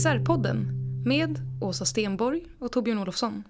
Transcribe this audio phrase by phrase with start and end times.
[0.00, 0.66] CSR-podden
[1.06, 3.44] med Åsa Stenborg och Torbjörn Olofsson.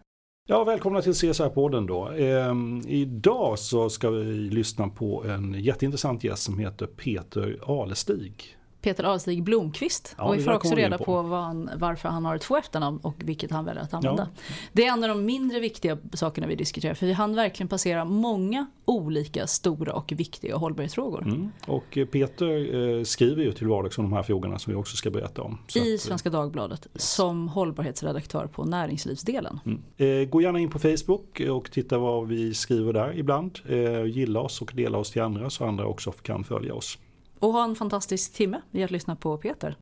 [0.49, 2.09] Ja, välkomna till CSR-podden då.
[2.09, 8.57] Ehm, idag så ska vi lyssna på en jätteintressant gäst som heter Peter Alestig.
[8.81, 10.15] Peter Alstig Blomqvist.
[10.19, 11.05] Ja, och vi får också reda på.
[11.05, 14.29] på, han, varför han har två efternamn och vilket han väljer att använda.
[14.37, 14.43] Ja.
[14.73, 18.05] Det är en av de mindre viktiga sakerna vi diskuterar för vi hann verkligen passera
[18.05, 21.23] många olika stora och viktiga hållbarhetsfrågor.
[21.23, 21.51] Mm.
[21.67, 24.97] Och eh, Peter eh, skriver ju till vardags om de här frågorna som vi också
[24.97, 25.59] ska berätta om.
[25.69, 29.61] Så I att, eh, Svenska Dagbladet som hållbarhetsredaktör på näringslivsdelen.
[29.67, 29.83] Mm.
[29.97, 33.59] Eh, gå gärna in på Facebook och titta vad vi skriver där ibland.
[33.69, 36.99] Eh, gilla oss och dela oss till andra så andra också kan följa oss.
[37.41, 39.77] Och ha en fantastisk timme i att lyssna på Peter.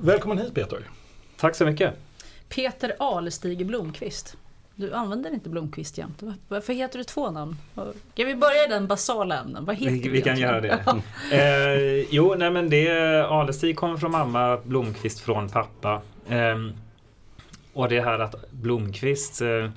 [0.00, 0.78] Välkommen hit Peter.
[1.36, 1.94] Tack så mycket.
[2.48, 4.36] Peter Alstig Blomqvist.
[4.74, 6.22] Du använder inte Blomqvist jämt.
[6.48, 7.56] Varför heter du två namn?
[8.14, 9.64] Kan vi börja i den basala ämnen?
[9.64, 10.84] Vad heter Vi, du vi kan göra det.
[11.32, 16.02] eh, jo, nej men det Alestig kommer från mamma, Blomqvist från pappa.
[16.28, 16.72] Ehm,
[17.72, 19.70] och det här att Blomqvist eh,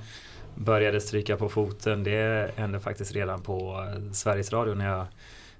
[0.55, 5.07] började stryka på foten, det hände faktiskt redan på eh, Sveriges Radio när jag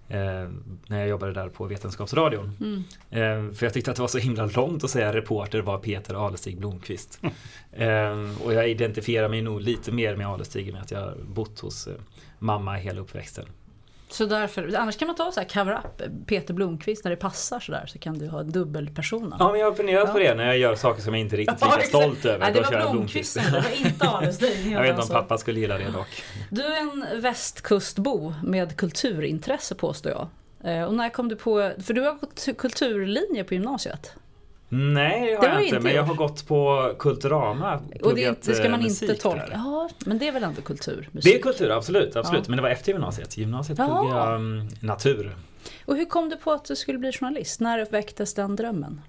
[0.08, 0.50] eh,
[0.88, 2.52] när jag jobbade där på Vetenskapsradion.
[2.60, 2.84] Mm.
[3.10, 6.28] Eh, för jag tyckte att det var så himla långt att säga reporter var Peter
[6.28, 7.22] Alestig Blomqvist.
[7.72, 11.88] eh, och jag identifierar mig nog lite mer med Alestig med att jag bott hos
[11.88, 11.94] eh,
[12.40, 13.46] mamma hela uppväxten.
[14.12, 17.60] Så därför, annars kan man ta så här cover up, Peter Blomqvist, när det passar
[17.60, 19.36] sådär så kan du ha en dubbelpersona.
[19.40, 20.14] Ja men jag har funderat Ja.
[20.14, 22.40] på det när jag gör saker som jag inte är riktigt lika stolt över.
[22.40, 24.70] Nej, det var Blomqvist, det var inte.
[24.72, 26.24] Jag vet inte om pappa skulle gilla det dock.
[26.50, 30.28] Du är en västkustbo med kulturintresse påstår jag.
[30.76, 34.14] Eh, Och när kom du på, för du har gått kulturlinje på gymnasiet.
[34.74, 37.80] Nej det har Det jag inte, inte men jag har gått på Kulturama.
[38.04, 39.46] Och det, det ska man eh, inte musik tolka.
[39.46, 39.52] där.
[39.54, 41.02] Ja, men det är väl ändå kultur?
[41.12, 41.36] Det musik?
[41.36, 42.16] är kultur, absolut.
[42.16, 42.42] absolut.
[42.46, 42.50] Ja.
[42.50, 43.38] Men det var efter gymnasiet.
[43.38, 43.86] Gymnasiet Ja.
[43.86, 45.36] pluggade jag mm, natur.
[45.86, 47.60] Och hur kom du på att du skulle bli journalist?
[47.60, 49.02] När väcktes den drömmen?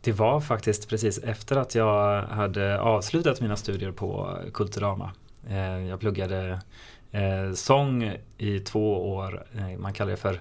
[0.00, 5.10] Det var faktiskt precis efter att jag hade avslutat mina studier på Kulturama.
[5.48, 5.58] Eh,
[5.88, 6.60] Jag pluggade
[7.12, 9.44] eh, sång i två år.
[9.78, 10.40] Man kallar det för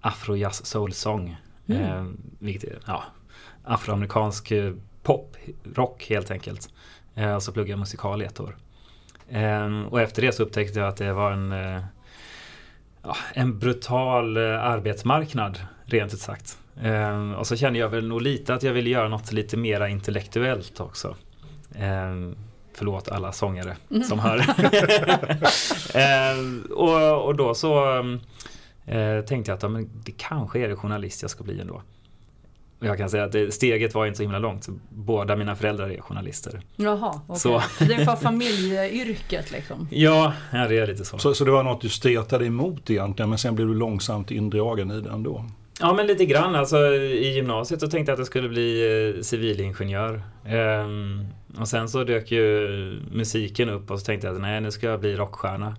[0.00, 1.36] afro-jazz soul-sång.
[1.68, 1.82] Mm.
[1.82, 2.04] Eh,
[2.38, 3.04] Vilket ja,
[3.66, 4.72] afroamerikansk eh,
[5.02, 5.36] pop,
[5.74, 6.68] rock helt enkelt.
[7.14, 8.56] Eh, Och så pluggade jag musikal i ett år.
[9.28, 11.82] Eh, Och efter det så upptäckte jag att det var en, eh,
[13.02, 16.58] ja, en brutal arbetsmarknad rent ut sagt.
[16.82, 19.88] Eh, och så kände jag väl nog lite att jag ville göra något lite mera
[19.88, 21.16] intellektuellt också.
[21.74, 22.14] Eh,
[22.74, 23.76] förlåt alla sångare
[24.08, 24.38] som hör.
[26.72, 28.02] och, och då så
[29.28, 31.82] tänkte jag att ja, men det kanske är det journalist jag ska bli ändå.
[32.78, 34.68] Och jag kan säga att det, steget var inte så himla långt.
[34.88, 36.60] Båda mina föräldrar är journalister.
[36.76, 37.40] Jaha, okej.
[37.40, 37.62] Så.
[37.78, 39.88] Det är för familjeyrket liksom.
[39.90, 41.18] Ja, ja det är lite så.
[41.18, 44.90] Så, så det var något du stretade emot egentligen men sen blev du långsamt indragen
[44.90, 45.44] i det ändå.
[45.80, 46.54] Ja men lite grann.
[46.54, 50.22] Alltså, I gymnasiet så tänkte jag att jag skulle bli eh, civilingenjör.
[50.46, 51.26] Ehm,
[51.60, 52.68] och sen så dök ju
[53.12, 55.76] musiken upp och så tänkte jag att nej nu ska jag bli rockstjärna.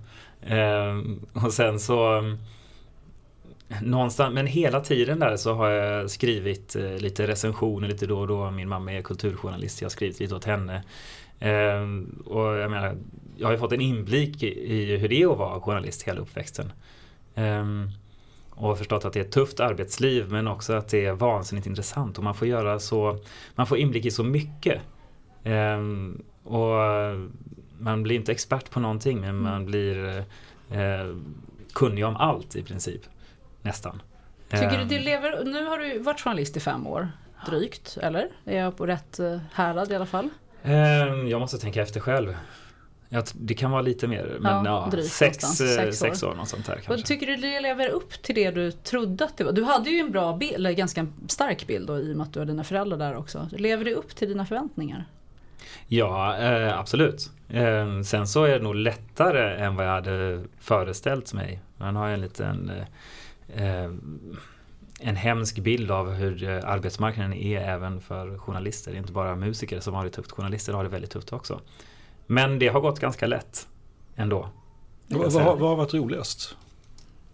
[0.47, 2.21] Ehm, och sen så
[3.81, 8.27] Någonstans, men hela tiden där så har jag skrivit eh, lite recensioner lite då och
[8.27, 8.51] då.
[8.51, 10.83] Min mamma är kulturjournalist, jag har skrivit lite åt henne.
[11.39, 12.97] Ehm, och jag menar,
[13.37, 16.71] jag har ju fått en inblick i, hur det är att vara journalist hela uppväxten.
[17.35, 17.89] Ehm,
[18.49, 22.17] och förstått att det är ett tufft arbetsliv men också att det är vansinnigt intressant
[22.17, 23.19] och man får göra så
[23.55, 24.81] Man får inblick i så mycket.
[25.43, 26.75] Ehm, och
[27.79, 30.23] man blir inte expert på någonting men man blir
[30.71, 31.15] eh,
[31.73, 33.01] kunnig om allt i princip.
[33.61, 34.01] Nästan.
[34.49, 37.11] Tycker du Ehm, det lever, nu har du varit journalist i fem år
[37.45, 38.29] drygt, eller?
[38.45, 40.29] Är jag på rätt eh, härad i alla fall?
[40.63, 42.35] ehm, Jag måste tänka efter själv.
[43.33, 46.07] Det kan vara lite mer, men Ja, ja, sex, eh, Sex år.
[46.07, 46.35] sex år.
[46.35, 47.07] något sånt där Och kanske.
[47.07, 49.51] tycker du det lever upp till det du trodde att det var?
[49.51, 52.33] Du hade ju en bra bild, eller ganska stark bild då, i och med att
[52.33, 53.49] du har dina föräldrar där också.
[53.51, 55.05] Lever det upp till dina förväntningar?
[55.87, 57.29] Ja, eh, absolut.
[57.49, 61.59] Eh, sen så är det nog lättare än vad jag hade föreställt mig.
[61.77, 62.85] Man har ju en liten eh,
[64.99, 68.95] en hemsk bild av hur eh, arbetsmarknaden är även för journalister.
[68.95, 71.61] Inte bara musiker som har det tufft, journalister har det väldigt tufft också.
[72.27, 73.67] Men det har gått ganska lätt
[74.15, 74.49] ändå.
[75.07, 76.55] Vad, vad, har- vad har varit roligast?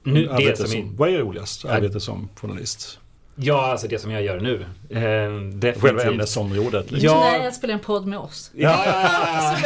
[0.03, 1.65] Nu, det som som, är, vad är roligast?
[1.65, 2.99] Arbete som journalist?
[3.35, 4.65] ja, alltså det som jag gör nu.
[4.89, 6.91] Eh, Själva ämnesområdet?
[6.91, 7.09] Liksom.
[7.09, 7.19] Ja.
[7.19, 8.51] Nej, jag spelar en podd med oss.
[8.55, 9.57] Ja, ja.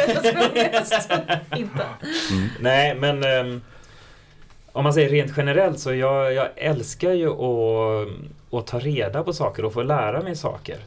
[1.56, 1.86] Inte.
[2.60, 3.60] Nej, men ehm,
[4.78, 8.08] om man säger rent generellt så jag, jag älskar ju att,
[8.50, 10.78] att ta reda på saker och få lära mig saker.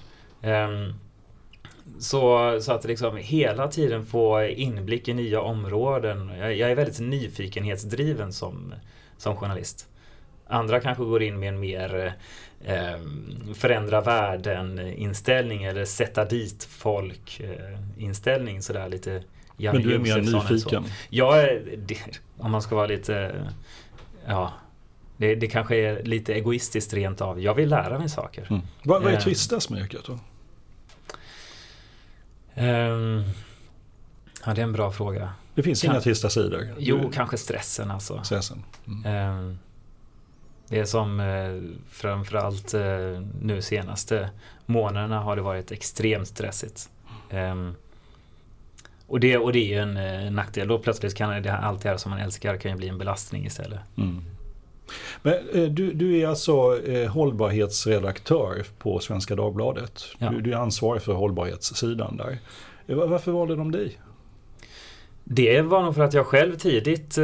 [0.41, 0.93] Ehm,
[1.99, 6.31] så, så att liksom hela tiden få inblick i nya områden.
[6.39, 8.73] Jag, jag är väldigt nyfikenhetsdriven som,
[9.17, 9.87] som journalist.
[10.47, 12.13] Andra kanske går in med en mer
[12.65, 12.99] eh,
[13.53, 18.55] förändra världen-inställning eller sätta dit folk-inställning.
[18.55, 19.23] Eh, sådär lite
[19.61, 20.83] Janne Men du är mer nyfiken?
[21.09, 21.97] Jag är, det,
[22.37, 23.45] om man ska vara lite,
[24.27, 24.53] ja,
[25.17, 27.41] det, det kanske är lite egoistiskt rent av.
[27.41, 28.47] Jag vill lära mig saker.
[28.49, 28.61] Mm.
[28.83, 29.23] Vad, vad är Eh.
[29.23, 30.19] tristast med yrket då?
[32.55, 33.23] Ehm,
[34.45, 35.33] ja, det är en bra fråga.
[35.55, 36.67] Det finns Kan- inga trista sidor?
[36.77, 38.23] Jo, Du- kanske stressen alltså.
[38.23, 38.63] Stressen.
[38.87, 39.05] Mm.
[39.05, 39.59] Ehm,
[40.67, 42.81] Det är som eh, framförallt eh,
[43.41, 44.29] nu senaste
[44.65, 46.89] månaderna har det varit extremt stressigt.
[47.29, 47.75] Ehm,
[49.11, 50.67] Och det, och det är ju en eh, nackdel.
[50.67, 53.45] Då plötsligt kan det, allt det här som man älskar kan ju bli en belastning
[53.45, 53.79] istället.
[53.97, 54.21] Mm.
[55.21, 60.03] Men eh, du, du är alltså eh, hållbarhetsredaktör på Svenska Dagbladet.
[60.17, 60.29] Ja.
[60.29, 62.39] Du, du är ansvarig för hållbarhetssidan där.
[62.95, 63.99] Va- Varför valde de dig?
[65.23, 67.17] Det var nog för att jag själv tidigt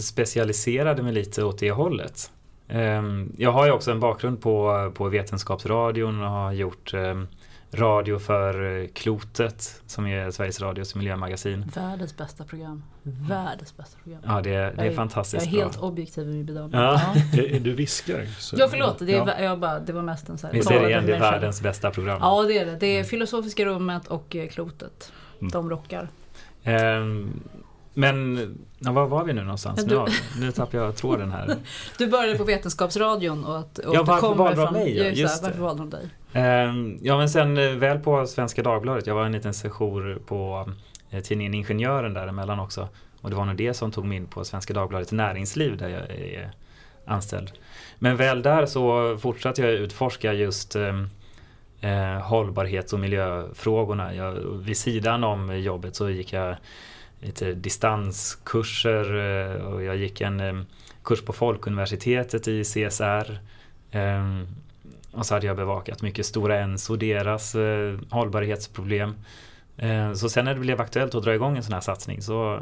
[0.00, 2.30] specialiserade mig lite åt det hållet.
[2.68, 7.22] Ehm, jag har ju också en bakgrund på, på Vetenskapsradion och har gjort eh,
[7.72, 11.64] radio för eh, Klotet som är Sveriges Radios miljömagasin.
[11.74, 12.82] Världens bästa program.
[13.02, 14.20] Världens bästa program.
[14.26, 15.88] Ja, det, det Jag är fantastiskt Jag är helt bra.
[15.88, 16.80] objektiv i min bedömning.
[16.80, 17.00] Ja.
[17.32, 17.42] Ja.
[17.60, 18.26] Du viskar.
[18.38, 19.40] så- Ja förlåt, det, är, Ja.
[19.40, 21.62] jag bara, det var mest en så här Visst är det igen, det är världens
[21.62, 22.18] bästa program.
[22.20, 22.76] Ja det är det.
[22.76, 25.12] Det är Filosofiska rummet och eh, Klotet.
[25.40, 25.50] Mm.
[25.50, 26.08] De rockar.
[26.64, 27.40] Ehm,
[27.94, 28.38] men
[28.78, 29.82] ja, var var vi nu någonstans?
[29.82, 31.56] Nu, du- har, nu tappar jag tråden här.
[31.98, 34.96] Du började på Vetenskapsradion och att och Ja, du varför kommer valde de från- mig?
[35.08, 36.08] Just just Varför valde de dig?
[36.32, 40.70] Ehm, ja men sen eh, väl på Svenska Dagbladet, jag var en liten session på
[41.10, 42.88] eh, tidningen Ingenjören däremellan också.
[43.20, 46.00] Och det var nog det som tog mig in på Svenska Dagbladet Näringsliv där jag
[46.00, 46.50] eh, är
[47.04, 47.52] anställd.
[47.98, 51.08] Men väl där så fortsatte jag utforska just ehm,
[51.80, 54.14] eh, hållbarhets och miljöfrågorna.
[54.14, 54.32] Jag,
[54.64, 56.56] vid sidan om jobbet så gick jag
[57.20, 59.12] lite distanskurser
[59.66, 60.62] och jag gick en eh,
[61.04, 63.38] kurs på Folkuniversitetet i CSR.
[63.90, 64.46] Ehm,
[65.12, 69.14] och så hade jag bevakat mycket Stora Enso, deras eh, hållbarhetsproblem.
[69.76, 72.60] Eh, så sen när det blev aktuellt att dra igång en sån här satsning så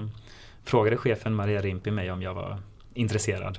[0.65, 2.59] frågade chefen Maria Rimpi mig om jag var
[2.95, 3.59] intresserad.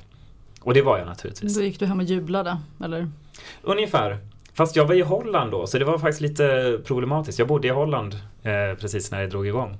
[0.61, 1.55] Och det var jag naturligtvis.
[1.55, 3.11] Då gick du hem och jublade, eller?
[3.61, 4.17] Ungefär.
[4.53, 7.39] Fast jag var i Holland då, så det var faktiskt lite problematiskt.
[7.39, 9.77] Jag bodde i Holland eh, precis när det drog igång.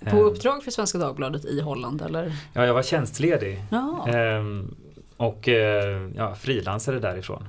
[0.00, 2.32] På Eh, uppdrag för Svenska Dagbladet i Holland, eller?
[2.52, 3.62] Ja, jag var tjänstledig.
[3.70, 4.74] Ja, Ehm,
[5.16, 7.48] och eh, ja, frilansade därifrån.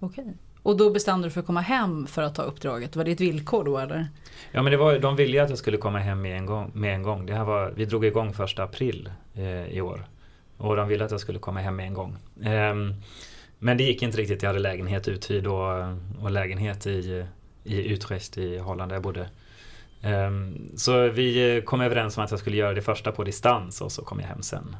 [0.00, 0.34] Okej.
[0.62, 2.96] Och då bestämde du för att komma hem för att ta uppdraget.
[2.96, 4.08] Var det ett villkor då, eller?
[4.52, 6.70] Ja men det var, de ville att jag skulle komma hem med en gång.
[6.74, 7.26] Med en gång.
[7.26, 10.04] Det här var, vi drog igång första april eh, i år.
[10.56, 12.16] Och de ville att jag skulle komma hem med en gång.
[12.42, 12.94] Ehm,
[13.58, 14.42] men det gick inte riktigt.
[14.42, 15.70] Jag hade lägenhet uthyrd och,
[16.22, 17.24] och lägenhet i,
[17.64, 19.28] i Utrecht i Holland där jag bodde.
[20.02, 23.80] Ehm, så vi eh, kom överens om att jag skulle göra det första på distans
[23.80, 24.76] och så kom jag hem sen.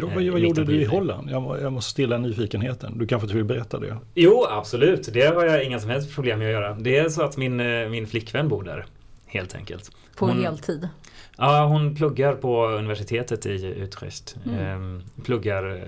[0.00, 0.84] Eh, vad i vad gjorde du i.
[0.84, 1.30] Holland?
[1.30, 2.98] Jag, jag måste stilla nyfikenheten.
[2.98, 3.96] Du kanske inte vill berätta det?
[4.14, 5.08] Jo, absolut.
[5.12, 6.74] Det har jag inga som helst problem med att göra.
[6.74, 8.86] Det är så att min, eh, min flickvän bor där.
[9.26, 9.90] Helt enkelt.
[10.16, 10.88] På Hon- heltid?
[11.36, 14.36] Ja, hon pluggar på universitetet i Utrecht.
[14.46, 14.58] Mm.
[14.60, 15.82] Ehm, pluggar eh,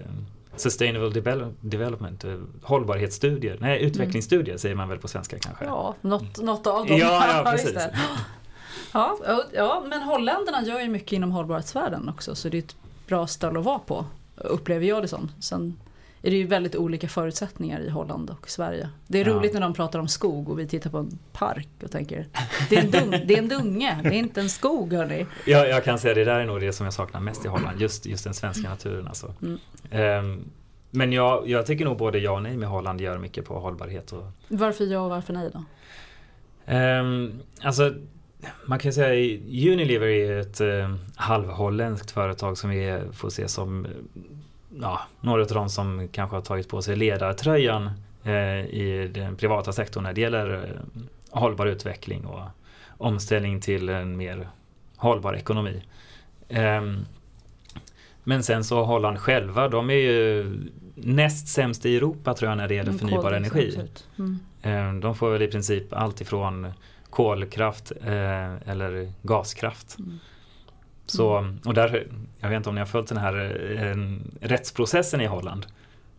[0.56, 5.64] Sustainable Devel- Development, eh, hållbarhetsstudier, nej utvecklingsstudier säger man väl på svenska kanske.
[5.64, 6.96] Ja, något, något av dem.
[6.98, 7.78] Ja, ja, precis.
[8.92, 9.18] ja,
[9.54, 13.58] ja, men holländarna gör ju mycket inom hållbarhetsvärlden också så det är ett bra ställe
[13.58, 14.04] att vara på.
[14.36, 15.30] Upplever jag det som.
[15.40, 15.76] Sen
[16.22, 18.88] är det ju väldigt olika förutsättningar i Holland och Sverige.
[19.06, 19.32] Det är Ja.
[19.34, 22.26] roligt när de pratar om skog och vi tittar på en park och tänker
[22.70, 25.26] det är en, dung, det är en dunge, det är inte en skog hörni.
[25.46, 27.80] Ja, jag kan säga det där är nog det som jag saknar mest i Holland,
[27.80, 29.34] just, just den svenska naturen alltså.
[29.42, 29.58] Mm.
[29.90, 30.44] Ehm,
[30.90, 34.12] men jag, jag tycker nog både ja och nej med Holland gör mycket på hållbarhet.
[34.12, 35.64] Och, Varför ja och varför nej då?
[36.66, 37.32] Ehm,
[37.62, 37.94] alltså,
[38.66, 39.38] man kan säga
[39.72, 43.90] Unilever är ett eh, halvholländskt företag som vi får se som eh,
[44.80, 47.90] ja, några av de som kanske har tagit på sig ledartröjan
[48.24, 52.42] eh, i den privata sektorn när det gäller eh, hållbar utveckling och
[52.98, 54.48] omställning till en mer
[54.96, 55.82] hållbar ekonomi.
[56.48, 57.04] Ehm,
[58.24, 60.56] men sen så Holland själva, de är ju
[60.94, 63.78] näst sämst i Europa tror jag när det gäller Mm, förnybar energi.
[64.18, 64.38] Mm.
[64.62, 66.72] Ehm, De får väl i princip allt ifrån
[67.14, 69.96] kolkraft eh, eller gaskraft.
[69.98, 70.18] Mm.
[71.06, 72.06] Så, och där,
[72.40, 73.34] jag vet inte om ni har följt den här
[73.80, 75.66] eh, rättsprocessen i Holland.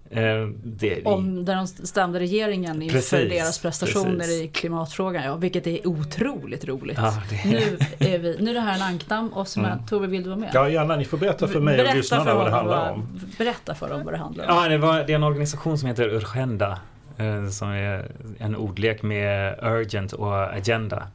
[0.10, 4.42] Eh, det, Om där de stämde regeringen inför Precis, deras prestationer precis.
[4.42, 6.98] i klimatfrågan, ja, vilket är otroligt roligt.
[6.98, 7.78] Ja, det- Nu,
[8.14, 9.78] är vi, nu är det här en ankdamm och som Mm.
[9.80, 10.50] är, Tove vill du vara med?
[10.54, 10.96] Ja, gärna.
[10.96, 13.20] Ni får berätta för mig och Berätta lyssnarna för vad det handlar om.
[13.38, 14.56] Berätta för dem vad det handlar om.
[14.64, 16.80] Ja, det, var, det är en organisation som heter Urgenda.
[17.17, 21.07] Eh, som är en ordlek med urgent och agenda.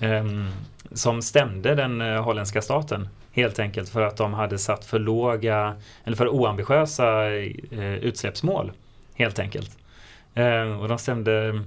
[0.00, 0.48] Ehm,
[0.92, 5.76] som stämde den eh, holländska staten helt enkelt för att de hade satt för låga
[6.04, 8.72] eller för oambitiösa eh, utsläppsmål.
[9.14, 9.78] Helt enkelt.
[10.34, 11.62] Ehm, och de stämde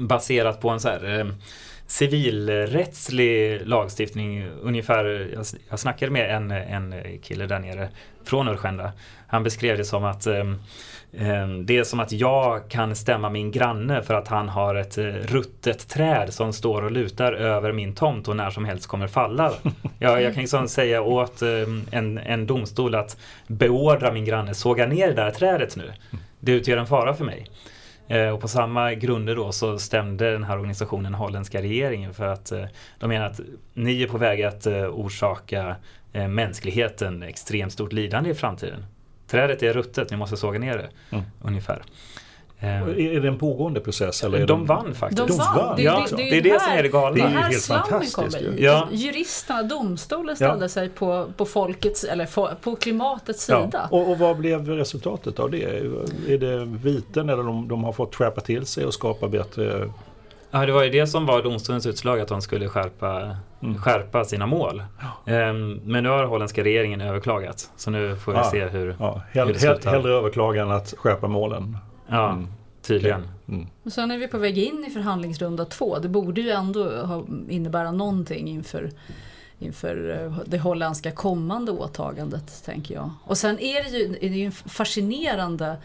[0.00, 1.34] baserat på en så här ehm,
[1.86, 4.48] civilrättslig lagstiftning.
[4.62, 7.88] Ungefär, jag, jag snackade med en, en kille där nere
[8.24, 8.92] från Urgenda.
[9.26, 10.54] Han beskrev det som att eh,
[11.18, 14.98] Ehm, det är som att jag kan stämma min granne för att han har ett
[14.98, 19.06] eh, ruttet träd som står och lutar över min tomt och när som helst kommer
[19.06, 19.52] falla.
[19.98, 23.16] Jag, jag kan liksom säga åt ehm, en, en domstol att
[23.46, 25.92] beordra min granne såga ner det där trädet nu.
[26.40, 27.46] Det utgör en fara för mig.
[28.08, 32.52] Ehm, och på samma grunder då så stämde den här organisationen holländska regeringen för att
[32.52, 32.64] eh,
[32.98, 33.40] de menar att
[33.74, 35.76] ni är på väg att eh, orsaka
[36.28, 38.84] mänskligheten extremt stort lidande i framtiden.
[39.32, 40.88] Trädet är ruttet, ni måste såga ner det.
[41.16, 41.24] Mm.
[41.44, 41.82] Ungefär.
[42.60, 44.24] Eh, Är det en pågående process?
[44.24, 45.28] Eller är De den- vann faktiskt.
[45.28, 45.56] De vann!
[45.56, 47.10] vann, Det, Ja, det, det ju är det som är det galna.
[47.16, 48.38] Det är Det ju här helt fantastiskt.
[48.58, 48.88] Ja.
[48.92, 50.68] Juristerna, domstolen ställde Ja.
[50.68, 53.64] sig på, på folkets, eller på klimatets Ja.
[53.64, 53.88] sida.
[53.90, 55.62] Och, och vad blev resultatet av det?
[56.28, 59.90] Är det viten eller de, de har fått skärpa till sig och skapa bättre...
[60.54, 63.78] Ja, det var ju det som var domstolens utslag att de skulle skärpa, Mm.
[63.78, 64.82] skärpa sina mål.
[65.26, 67.70] Ehm, Men nu har holländska regeringen överklagat.
[67.76, 68.50] Så nu får vi Ah.
[68.50, 69.90] se hur, Ja, Hur hell, det hell, slutar.
[69.90, 71.76] hellre överklaga än att skärpa målen.
[72.08, 72.46] ja, Mm.
[72.82, 73.28] tydligen.
[73.48, 73.66] Mm.
[73.84, 75.98] Och sen är vi på väg in i förhandlingsrunda två.
[75.98, 78.90] Det borde ju ändå ha, innebära någonting inför,
[79.58, 83.10] inför eh, det holländska kommande åtagandet, tänker jag.
[83.24, 85.76] Och sen är det ju, är det ju en fascinerande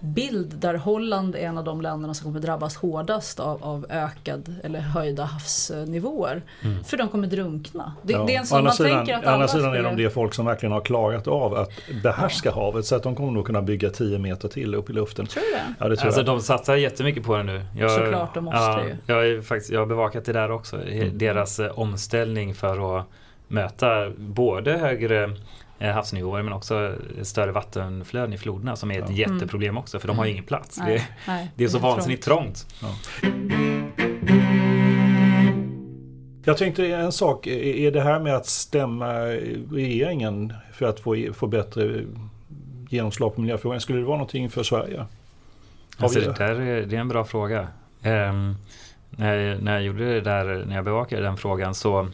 [0.00, 4.54] bild där Holland är en av de länderna som kommer drabbas hårdast av, av ökad
[4.64, 6.42] eller höjda havsnivåer.
[6.62, 6.84] Mm.
[6.84, 7.92] För de kommer drunkna.
[8.02, 8.24] Det, Ja.
[8.26, 9.82] det är en Å sån andra man sidan, tänker att å andra alla sidan är
[9.82, 11.70] de det folk som verkligen har klarat av att
[12.02, 15.26] behärska havet så att de kommer nog kunna bygga 10 meter till upp i luften.
[15.26, 15.74] Tror du det?
[15.78, 16.26] Ja, det tror Alltså jag.
[16.26, 17.64] de satsar jättemycket på det nu.
[17.76, 18.96] Jag, Såklart, de måste ja, ju.
[19.06, 20.82] Jag, är faktiskt, jag har bevakat det där också.
[20.82, 21.18] Mm.
[21.18, 23.06] Deras eh, omställning för att
[23.48, 25.30] möta både högre
[25.80, 29.14] havsnivåer men också större vattenflöden i floderna som är ett Ja.
[29.16, 30.78] jätteproblem också för de har ju ingen plats.
[30.78, 31.94] Nej, Det, nej, det är så trångt.
[31.94, 32.66] vansinnigt trångt.
[36.44, 39.12] Jag tänkte en sak, är är det här med att stämma
[39.72, 42.04] regeringen för att få, få bättre
[42.88, 45.04] genomslag på miljöfrågan, skulle det vara någonting för Sverige?
[45.98, 47.68] Alltså det, där är, det är en bra fråga.
[48.02, 48.54] Ehm,
[49.10, 52.08] när, jag, när jag gjorde det där, när jag bevakade den frågan så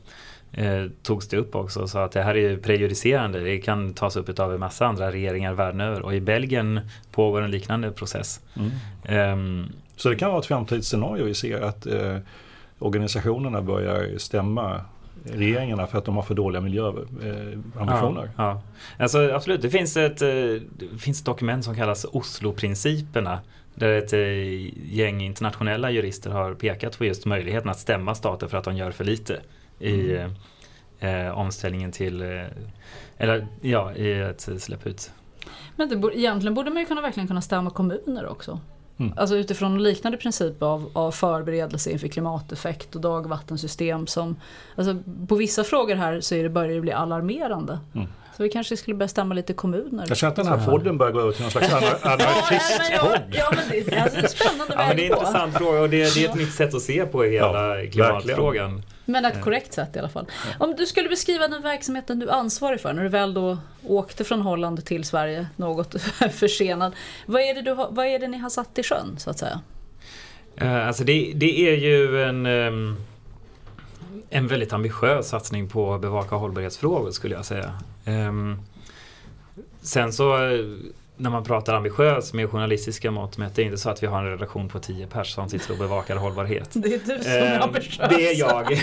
[0.53, 3.41] eh, togs det upp också och sa att det här är ju prejudicerande.
[3.41, 6.81] Det kan tas upp av en massa andra regeringar världen över och i Belgien
[7.13, 8.41] pågår en liknande process.
[8.57, 8.71] Mm.
[9.05, 12.17] Ehm, Så det kan vara ett framtidsscenario vi ser att eh,
[12.79, 14.81] organisationerna börjar stämma
[15.25, 18.31] regeringarna för att de har för dåliga miljöambitioner.
[18.37, 18.63] Ja, ja.
[18.99, 20.29] Alltså, absolut, det finns, ett, eh,
[20.79, 23.41] det finns ett dokument som kallas Osloprinciperna.
[23.75, 28.59] Där ett eh, gäng internationella jurister har pekat på just möjligheten att stämma stater för
[28.59, 29.41] att de gör för lite
[29.79, 31.27] i Mm.
[31.27, 32.29] eh, omställningen till, eh,
[33.19, 35.11] eller ja, i att släppa ut.
[35.77, 38.61] Men det borde, egentligen borde man ju kunna, verkligen kunna stämma kommuner också.
[38.99, 39.13] Mm.
[39.17, 44.37] Alltså utifrån en liknande princip av, av förberedelse inför klimateffekt och dagvattensystem som
[44.77, 44.97] alltså
[45.29, 47.79] på vissa frågor här så är det börjar det bli alarmerande.
[47.95, 48.07] Mm.
[48.37, 50.05] Så vi kanske skulle börja stämma lite kommuner.
[50.09, 52.27] Jag känner att den här podden börjar gå över till någon slags anar- Ja, men
[52.27, 53.23] anarkistpodd.
[53.33, 55.55] ja, ja, men det, alltså, är en spännande Ja, men det är väg en intressant
[55.55, 58.83] fråga och det, det är ett nytt sätt att se på hela Ja, klimatfrågan.
[59.09, 60.27] Men ett korrekt sätt i alla fall.
[60.59, 64.25] Om du skulle beskriva den verksamheten du är ansvarig för när du väl då åkte
[64.25, 66.01] från Holland till Sverige något
[66.33, 66.93] försenad.
[67.27, 69.61] Vad är, det du vad är det ni har satt i sjön så att säga?
[70.57, 72.97] Eh, Alltså det, det är ju en, ehm,
[74.31, 77.73] en väldigt ambitiös satsning på att bevaka hållbarhetsfrågor skulle jag säga.
[78.05, 78.59] Ehm,
[79.83, 80.61] Sen så eh,
[81.17, 84.19] när man pratar ambitiös med journalistiska mått mätt, det är inte så att vi har
[84.19, 86.71] en redaktion på tio pers som sitter och bevakar hållbarhet.
[86.75, 88.09] Det är du som är Eh, ambitiös.
[88.09, 88.71] Det är jag.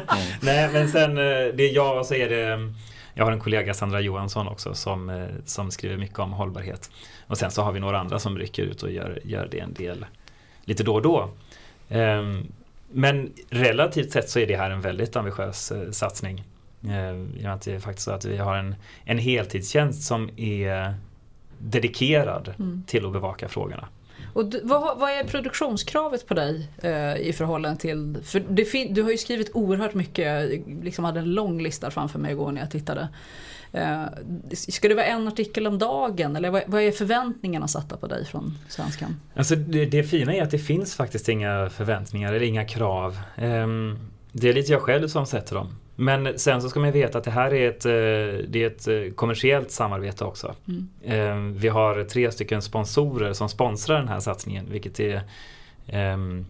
[0.42, 2.72] Nej men sen eh, det är jag och så är det
[3.14, 6.90] jag har en kollega Sandra Johansson också som, eh, som skriver mycket om hållbarhet.
[7.26, 9.72] Och sen så har vi några andra som rycker ut och gör, gör det en
[9.72, 10.06] del
[10.64, 11.30] lite då och då.
[11.88, 12.46] Ehm,
[12.92, 16.44] Men relativt sett så är det här en väldigt ambitiös eh, satsning.
[16.88, 20.02] Ehm, I och med att det är faktiskt så att vi har en, en heltidstjänst
[20.02, 20.94] som är
[21.64, 22.82] dedikerad Mm.
[22.86, 23.88] till att bevaka frågorna.
[24.32, 28.16] Och du, vad, vad är produktionskravet på dig eh, i förhållande till...
[28.24, 32.18] För det du har ju skrivit oerhört mycket, jag liksom hade en lång lista framför
[32.18, 33.08] mig igår när jag tittade.
[33.72, 34.04] Eh,
[34.52, 38.26] ska det vara en artikel om dagen eller vad, vad är förväntningarna satta på dig
[38.26, 39.20] från Svenskan?
[39.34, 43.18] Alltså det, det fina är att det finns faktiskt inga förväntningar eller inga krav.
[43.36, 43.98] Ehm,
[44.32, 45.68] det är lite jag själv som sätter dem.
[45.96, 48.88] Men sen så ska man veta att det här är ett, eh, det är ett
[48.88, 50.54] eh, kommersiellt samarbete också.
[50.68, 50.88] Mm.
[51.04, 55.22] Ehm, Vi har tre stycken sponsorer som sponsrar den här satsningen vilket är
[55.86, 56.46] ehm,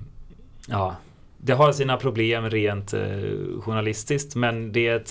[0.68, 0.96] Ja,
[1.38, 5.08] det har sina problem rent eh, journalistiskt men det är, ett,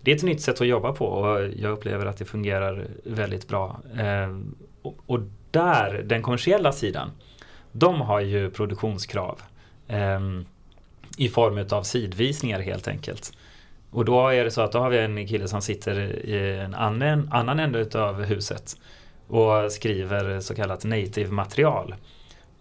[0.00, 3.48] det är ett nytt sätt att jobba på och jag upplever att det fungerar väldigt
[3.48, 3.80] bra.
[3.98, 4.54] Ehm,
[5.06, 5.20] och,
[5.50, 7.10] där, den kommersiella sidan,
[7.72, 9.40] de har ju produktionskrav.
[11.16, 13.32] I form av sidvisningar helt enkelt.
[13.96, 16.74] Och då är det så att då har vi en kille som sitter i en
[16.74, 18.76] annan, annan ände utav huset
[19.28, 21.94] och skriver så kallat native material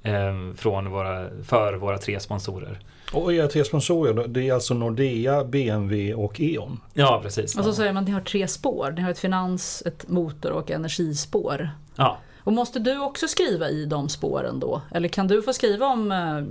[0.03, 2.79] eh, från våra, för våra tre sponsorer.
[3.13, 6.79] Och era tre sponsorer, det är alltså Nordea, BMW och E.ON.
[6.93, 7.57] Ja, precis.
[7.57, 8.93] Och så säger man att ni har tre spår.
[8.97, 11.69] Ni har ett finans, ett motor och energispår.
[11.95, 12.17] Ja.
[12.39, 14.81] Och måste du också skriva i de spåren då?
[14.91, 16.43] Eller kan du få skriva om eh,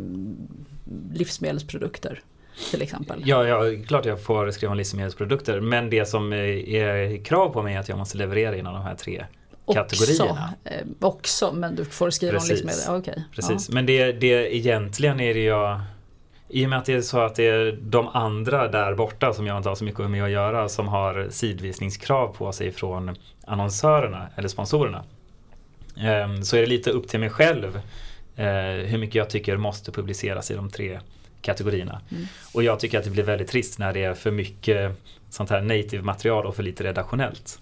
[1.18, 2.22] livsmedelsprodukter
[2.70, 3.22] till exempel?
[3.24, 6.38] Ja, ja, klart jag får skriva livsmedelsprodukter men det som eh,
[6.74, 9.24] är krav på mig är att jag måste leverera inom de här tre
[9.72, 10.54] kategorierna.
[10.62, 12.50] Också, eh, också men du får skriva Precis.
[12.50, 13.00] om livsmedel.
[13.00, 13.24] Okej.
[13.34, 15.80] Precis, men det, det egentligen är det jag
[16.48, 19.46] i och med att det är så att det är de andra där borta som
[19.46, 24.28] jag inte har så mycket med att göra som har sidvisningskrav på sig från annonsörerna
[24.36, 25.04] eller sponsorerna.
[25.96, 27.80] Ehm, Så är det lite upp till mig själv
[28.36, 28.44] eh,
[28.86, 31.00] hur mycket jag tycker måste publiceras i de tre
[31.44, 32.00] kategorierna.
[32.10, 32.24] Mm.
[32.54, 34.92] Och jag tycker att det blir väldigt trist när det är för mycket
[35.30, 37.58] sånt här native material och för lite redaktionellt.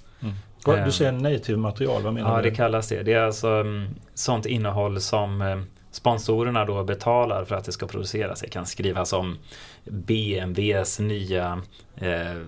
[0.66, 0.84] Eh.
[0.84, 2.50] Du säger native material, vad menar Ja, du?
[2.50, 3.02] det kallas det.
[3.02, 7.86] Det är alltså mm, sånt innehåll som eh, sponsorerna då betalar för att det ska
[7.86, 8.40] produceras.
[8.40, 9.38] Det kan skrivas om
[9.84, 11.62] BMWs nya
[11.96, 12.42] eh,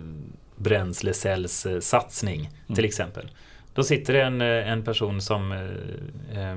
[0.57, 2.75] bränslecellssatsning Mm.
[2.77, 3.31] till exempel.
[3.75, 6.57] Då sitter det en, eh, en person som, eh,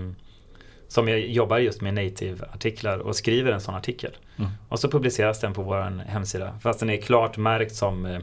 [0.88, 4.18] som jobbar just med native-artiklar och skriver en sån artikel.
[4.38, 4.52] Mm.
[4.70, 6.60] Och så publiceras den på vår hemsida.
[6.62, 8.20] Fast den är klart märkt som, eh,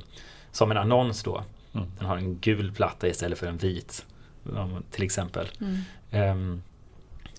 [0.51, 1.45] som en annons då.
[1.75, 1.87] Mm.
[1.99, 4.07] Den har en gul platta istället för en vit.
[4.91, 5.49] Till exempel.
[5.61, 5.77] Mm.
[6.11, 6.63] Ehm,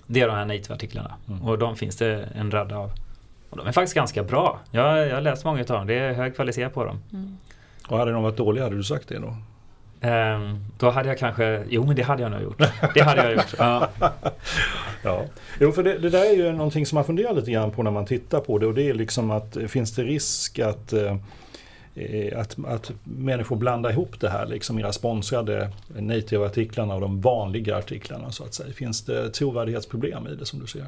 [0.08, 1.16] det är de här native-artiklarna.
[1.28, 1.42] Mm.
[1.42, 2.92] Och de finns det en radda av.
[3.50, 4.60] Och de är faktiskt ganska bra.
[4.72, 5.88] Jag, jag har läst många av dem.
[5.88, 7.00] Det är hög kvalitet på dem.
[7.14, 7.38] Mm.
[7.88, 9.38] Och hade de varit dåliga, hade du sagt det då?
[10.06, 12.62] Ehm, då hade jag kanske, jo men det hade jag nog gjort.
[12.94, 13.54] Det hade jag gjort.
[13.58, 13.90] Ja.
[15.04, 15.26] Ja,
[15.60, 17.92] jo för det, det där är ju någonting som man funderar lite grann på när
[17.92, 21.18] man tittar på det och det är liksom att finns det risk att eh,
[22.36, 28.32] att, att människor blandar ihop det här, liksom era sponsrade native-artiklarna och de vanliga artiklarna
[28.32, 28.74] så att säga.
[28.74, 30.86] Finns det trovärdighetsproblem i det som du ser?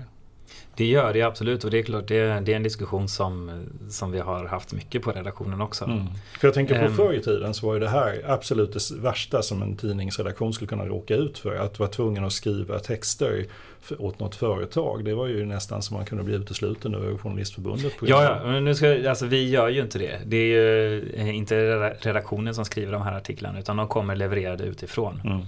[0.78, 3.52] Det gör det absolut och det är klart det är, det är en diskussion som,
[3.90, 5.86] som vi har haft mycket på redaktionen också.
[5.86, 6.06] Mm.
[6.40, 6.96] För jag tänker på Ehm.
[6.96, 10.68] förr i tiden så var ju det här absolut det värsta som en tidningsredaktion skulle
[10.68, 11.56] kunna råka ut för.
[11.56, 13.46] Att vara tvungen att skriva texter
[13.82, 15.06] för, åt något företag.
[15.06, 17.98] Det var ju nästan som man kunde bli utesluten ur Journalistförbundet.
[17.98, 20.20] På Ja, ja, men nu ska, alltså vi gör ju inte det.
[20.26, 24.16] Det är ju eh, inte reda- redaktionen som skriver de här artiklarna utan de kommer
[24.16, 25.22] levererade utifrån.
[25.26, 25.40] Mm.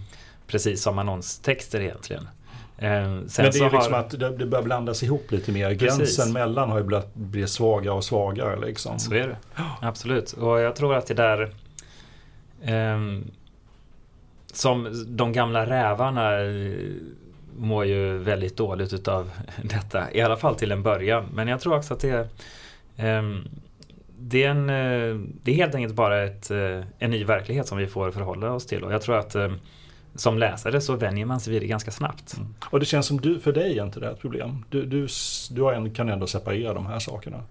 [0.48, 2.28] Precis som annonstexter egentligen.
[2.82, 5.76] Ehm, sen Men det är liksom har, att det, börjar blandas ihop lite mer.
[5.76, 5.98] Precis.
[5.98, 9.00] Gränsen mellan har ju blivit, blivit svagare och svagare liksom.
[9.00, 9.38] Så är det.
[9.82, 10.34] Absolut.
[10.34, 11.54] Och jag tror att det där
[12.63, 13.32] ehm,
[14.54, 16.74] Som de gamla rävarna eh,
[17.58, 19.32] mår ju väldigt dåligt utav
[19.63, 20.13] detta.
[20.13, 21.26] I alla fall till en början.
[21.34, 22.28] Men jag tror också att det är
[22.98, 23.48] ehm,
[24.22, 27.78] det är, en, eh, det är helt enkelt bara ett, eh, en ny verklighet som
[27.78, 28.84] vi får förhålla oss till.
[28.84, 29.52] Och jag tror att eh,
[30.15, 32.38] som läsare så vänjer man sig vid det ganska snabbt.
[32.38, 32.56] Mm.
[32.65, 34.65] Och det känns som du, för dig är inte det ett problem.
[34.69, 35.08] Du, du,
[35.52, 37.43] du en, kan ändå separera de här sakerna.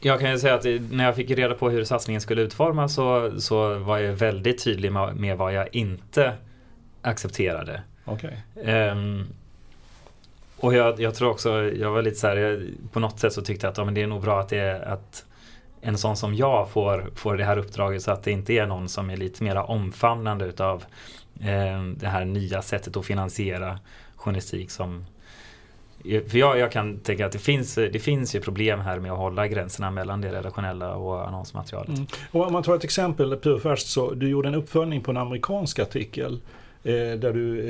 [0.00, 3.40] Jag kan ju säga att när jag fick reda på hur satsningen skulle utformas så,
[3.40, 6.32] så var jag väldigt tydlig med, vad jag inte
[7.02, 7.82] accepterade.
[8.04, 8.42] Okej.
[8.64, 9.26] Ehm,
[10.56, 13.42] och jag, jag tror också, jag var lite så här, jag, på något sätt så
[13.42, 15.24] tyckte jag att ja, men det är nog bra att, det att
[15.80, 18.88] en sån som jag får, får det här uppdraget så att det inte är någon
[18.88, 20.84] som är lite mer omfamnande utav
[21.40, 23.78] Eh, det här nya sättet att finansiera
[24.16, 25.04] journalistik som
[26.02, 29.18] för jag, jag, kan tänka att det finns, det finns ju problem här med att
[29.18, 31.88] hålla gränserna mellan det redaktionella och annonsmaterialet.
[31.88, 32.06] Mm.
[32.30, 35.78] Och om man tar ett exempel purfärskt så du gjorde en uppföljning på en amerikansk
[35.78, 36.38] artikel eh,
[36.82, 37.60] där du,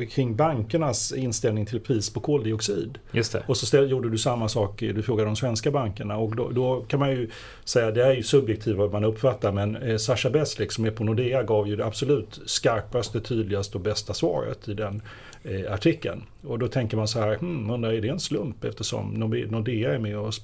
[0.00, 2.98] eh, kring bankernas inställning till pris på koldioxid.
[3.10, 3.42] Just det.
[3.46, 6.80] Och så ställ, gjorde du samma sak, du frågade de svenska bankerna och då, då,
[6.88, 7.30] kan man ju
[7.64, 11.04] säga, det är ju subjektivt vad man uppfattar men eh, Sascha Beslik som är på
[11.04, 15.02] Nordea gav ju det absolut skarpaste, tydligaste och bästa svaret i den
[15.44, 16.22] eh, artikeln.
[16.42, 19.10] Och då tänker man så här, hmm, undrar är det en slump eftersom
[19.50, 20.34] Nordea är med och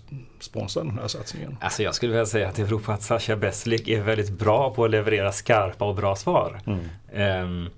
[0.40, 1.57] sponsrar den här satsningen?
[1.61, 4.74] Alltså jag skulle vilja säga att det beror på att Sascha Beslik är väldigt bra
[4.74, 6.61] på att leverera skarpa och bra svar.
[6.66, 7.44] Mm.
[7.44, 7.70] Um,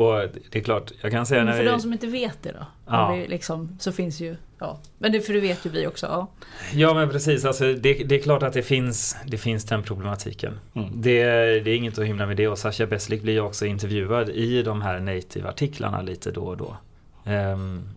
[0.00, 1.68] och det är klart, jag kan säga Men för vi...
[1.68, 2.66] de som inte vet det då?
[2.86, 3.24] Ja.
[3.28, 4.80] Liksom, så finns ju, ja.
[4.98, 6.06] Men det, för det vet ju vi också.
[6.06, 6.28] Ja,
[6.74, 10.58] ja men precis, alltså, det, det, är klart att det finns, det finns den problematiken.
[10.74, 10.88] Mm.
[11.00, 11.24] Det,
[11.60, 14.62] det är inget att hymla med det och Sascha Beslik blir ju också intervjuad i
[14.62, 16.76] de här native-artiklarna lite då och då.
[17.24, 17.88] Um,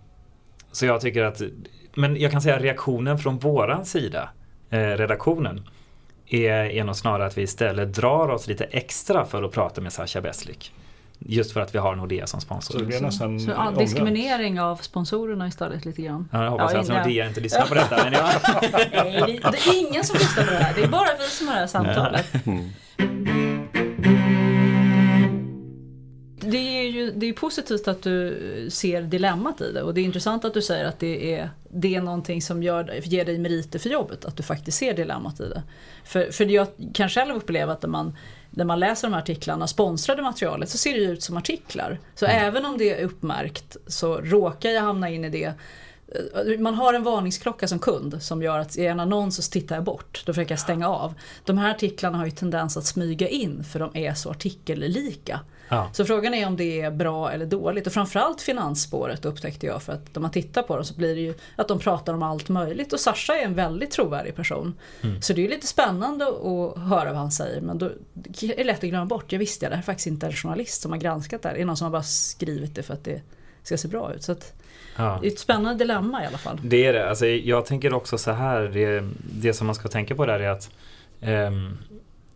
[0.72, 1.42] så jag tycker att,
[1.94, 4.30] men jag kan säga reaktionen från våran sida,
[4.70, 5.68] eh, redaktionen,
[6.28, 9.94] är, är nog snarare att vi istället drar oss lite extra för att prata med
[9.94, 10.74] Sascha Beslik.
[11.26, 12.80] Just för att vi har Nordea som sponsor.
[12.80, 16.30] Så, det så, så ja, diskriminering av sponsorerna istället lite grann.
[16.32, 18.04] Ja, jag hoppas ja, att Nordea inte lyssnar på detta.
[18.04, 18.30] Men jag...
[18.72, 20.74] Nej, det, det, är ingen som lyssnar på det här.
[20.76, 22.46] Det är bara vi som har det här samtalet.
[22.46, 23.53] Mm.
[26.46, 30.06] Det är ju det är positivt att du ser dilemmat i det och det är
[30.06, 33.80] intressant att du säger att det är, det är någonting som gör, ger dig meriter
[33.80, 35.64] för jobbet, att du faktiskt ser dilemmat i det.
[36.04, 38.18] För, för jag kan själv uppleva att när man
[38.56, 42.00] när man läser de här artiklarna, sponsrade materialet, så ser det ut som artiklar.
[42.16, 42.46] Så mm.
[42.46, 45.54] även om det är uppmärkt så råkar jag hamna in i det
[46.60, 49.84] man har en varningsklocka som kund som gör att i en annons så tittar jag
[49.84, 50.24] bort.
[50.26, 51.14] Då försöker jag stänga av.
[51.44, 55.40] De här artiklarna har ju tendens att smyga in för de är så artikellika.
[55.74, 55.90] Ja.
[55.94, 57.88] Så frågan är om det är bra eller dåligt.
[57.88, 61.22] Och framförallt finansspåret upptäckte jag för att när man tittar på dem så blir det
[61.22, 62.94] ju att de pratar om allt möjligt.
[62.94, 64.74] Och Sasha är en väldigt trovärdig person.
[65.02, 65.22] Mm.
[65.22, 67.62] Så det är lite spännande att höra vad han säger.
[67.62, 69.32] Men då är det lätt att glömma bort.
[69.32, 71.56] Jag visste jag, det här är faktiskt inte en journalist som har granskat det här.
[71.56, 73.22] Det är någon som har bara skrivit det för att det
[73.64, 74.24] ska se bra ut.
[74.24, 74.54] Så att,
[74.96, 75.18] Ja.
[75.22, 76.60] Det är ett spännande dilemma i alla fall.
[76.64, 77.10] Det är det.
[77.10, 78.62] Alltså, jag tänker också så här.
[78.62, 80.70] Det, det som man ska tänka på där är att
[81.22, 81.78] um,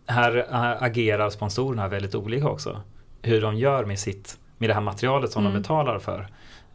[0.06, 0.46] här
[0.84, 2.80] agerar sponsorerna väldigt olika också.
[3.22, 5.54] Hur de gör med, sitt, med det här materialet som mm.
[5.54, 6.28] de betalar för.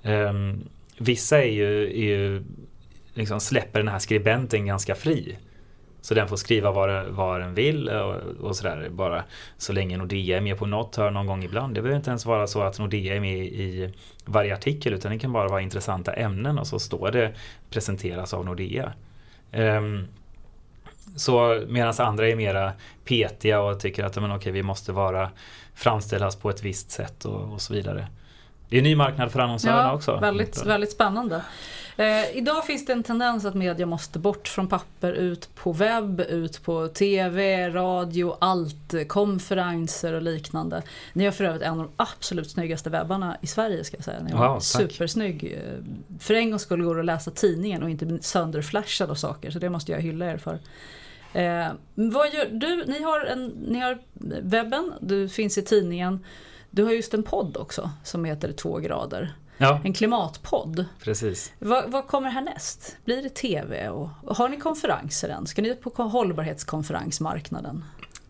[0.04, 2.44] Um, vissa är ju, är ju
[3.14, 5.38] liksom släpper den här skribenten ganska fri.
[6.02, 8.90] Så den får skriva vad, vad den vill och, och sådär.
[8.90, 9.24] Bara
[9.58, 11.76] så länge Nordea är med på något hör någon gång ibland.
[11.76, 13.94] Det behöver inte ens vara så att Nordea är med i
[14.26, 17.34] varje artikel utan det kan bara vara intressanta ämnen och så står det
[17.70, 18.94] presenteras av Nordea.
[19.52, 20.08] Um,
[21.16, 22.72] så medan andra är mera
[23.06, 25.30] petiga och tycker att men okej, vi måste vara
[25.76, 28.08] framställas på ett visst sätt och, och så vidare.
[28.70, 30.20] Det är en ny marknad för annonsörerna ja, också.
[30.20, 31.42] Väldigt, väldigt spännande.
[31.98, 36.20] Eh, idag finns det en tendens att media måste bort från papper, ut på webb,
[36.20, 40.82] ut på TV, radio, allt, konferenser och liknande.
[41.14, 44.20] Ni har för övrigt en av de absolut snyggaste webbarna i Sverige ska jag säga.
[44.24, 45.60] Ni har wow, supersnygg.
[46.20, 49.60] För en gång skulle gå att läsa tidningen och inte bli sönderflashad av saker, så
[49.60, 50.60] det måste jag hylla er för.
[51.34, 52.86] Eh, vad gör du?
[52.86, 53.98] Ni har, en, ni har
[54.42, 56.26] webben, du finns i tidningen.
[56.72, 59.34] Du har just en podd också som heter Två grader.
[59.58, 59.80] Ja.
[59.84, 60.86] En klimatpodd.
[61.04, 61.54] Precis.
[61.60, 62.98] Vad, vad, kommer härnäst?
[63.06, 63.90] Blir det TV?
[63.90, 65.48] Och, har ni konferenser än?
[65.48, 67.84] Ska ni ut på hållbarhetskonferensmarknaden?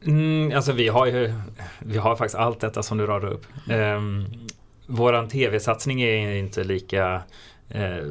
[0.05, 1.33] Mm, alltså vi har ju
[1.79, 3.45] vi har faktiskt allt detta som du radar upp.
[3.69, 4.27] Um,
[4.87, 7.21] våran TV-satsning är inte lika
[7.73, 8.05] eh,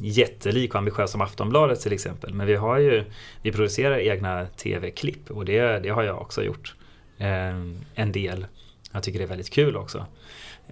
[0.00, 2.34] jättelik och ambitiös som Aftonbladet till exempel.
[2.34, 3.04] Men vi har ju,
[3.42, 6.74] vi producerar egna TV-klipp och det, det har jag också gjort.
[7.18, 7.56] Eh,
[7.94, 8.46] en del.
[8.92, 10.06] Jag tycker det är väldigt kul också.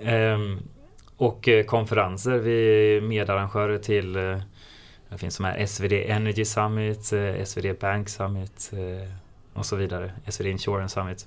[0.02, 0.58] Ehm, eh,
[1.16, 2.38] och konferenser.
[2.38, 2.52] Vi
[2.96, 4.38] är medarrangörer till eh,
[5.10, 9.10] det finns de här SvD Energy Summit, eh, SvD Bank Summit eh,
[9.52, 10.12] och så vidare.
[10.26, 11.26] SvD Insurance Summit.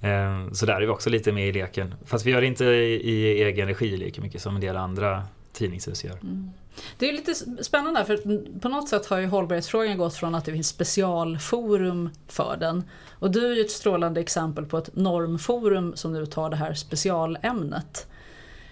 [0.00, 1.94] Ehm, så där är vi också lite med i leken.
[2.04, 6.04] Fast vi gör det inte i egen regi lika mycket som en del andra tidningshus
[6.04, 6.18] gör.
[6.22, 6.50] Mm.
[6.98, 7.34] Det är lite
[7.64, 12.56] spännande för på något sätt har ju hållbarhetsfrågan gått från att det finns specialforum för
[12.60, 12.84] den.
[13.10, 16.74] Och du är ju ett strålande exempel på ett normforum som nu tar det här
[16.74, 18.06] specialämnet.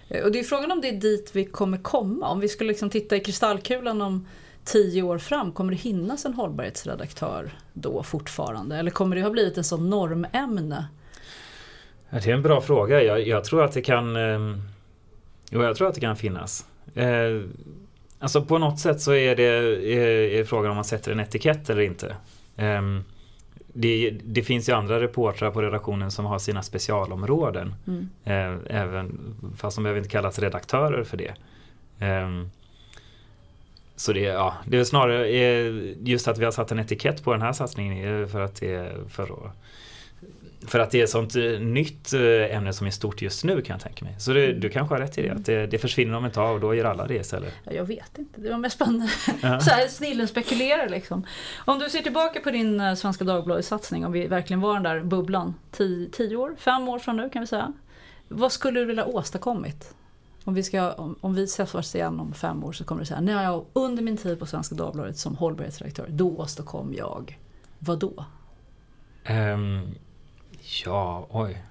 [0.07, 2.27] Eh, och det är frågan om det är dit vi kommer komma.
[2.27, 4.27] Om vi skulle liksom titta i kristallkulan om
[4.63, 8.77] tio år fram, kommer det hinnas en hållbarhetsredaktör då fortfarande?
[8.77, 10.87] Eller kommer det ha blivit en sån normämne?
[12.09, 13.03] Det är en bra fråga.
[13.03, 14.39] Jag, jag tror att det kan eh,
[15.53, 16.65] Jo, jag tror att det kan finnas.
[16.95, 17.41] Eh,
[18.19, 20.03] alltså på något sätt så är det är,
[20.39, 22.15] är frågan om man sätter en etikett eller inte.
[22.55, 22.81] Eh,
[23.73, 27.75] det, det, finns ju andra reportrar på redaktionen som har sina specialområden.
[27.87, 28.09] Mm.
[28.23, 31.33] Eh, även, fast de behöver inte kallas redaktörer för det.
[32.05, 32.45] Eh,
[33.95, 37.31] så det, ja, det är snarare eh, just att vi har satt en etikett på
[37.31, 39.55] den här satsningen för att det är för att
[40.67, 43.61] för att det är ett sånt eh, nytt eh, ämne som är stort just nu
[43.61, 44.15] kan jag tänka mig.
[44.17, 44.59] Så det, mm.
[44.59, 46.75] du kanske har rätt i det, att det, det försvinner om ett tag och då
[46.75, 47.53] gör alla det istället.
[47.63, 49.09] Jag vet inte, det var mest spännande.
[49.41, 49.59] Ja.
[49.59, 51.25] Så här, snillen spekulerar liksom.
[51.65, 55.01] Om du ser tillbaka på din eh, Svenska Dagbladet-satsning, om vi verkligen var den där
[55.01, 57.73] bubblan, tio, tio år, fem år från nu kan vi säga.
[58.27, 59.95] Vad skulle du vilja åstadkommit?
[60.43, 63.21] Om vi, ska, om, om vi ses igen om fem år så kommer du säga,
[63.21, 67.39] när jag under min tid på Svenska Dagbladet som hållbarhetsredaktör, då åstadkom jag,
[67.79, 68.25] vad då?
[69.29, 69.95] Um
[70.85, 71.63] Ja, oj.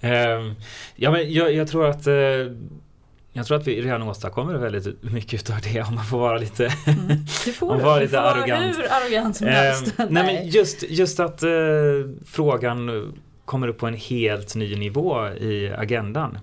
[0.00, 0.54] Um,
[0.96, 2.52] ja, men jag, jag tror att uh,
[3.36, 6.72] jag tror att vi redan åstadkommer väldigt mycket av det om man får vara lite,
[6.86, 7.08] mm.
[7.44, 8.78] du får, om vara lite arrogant.
[8.78, 9.86] Hur arrogant som helst.
[9.86, 10.24] Um, nej.
[10.24, 13.12] men just, just att uh, frågan
[13.44, 16.38] kommer upp på en helt ny nivå i agendan.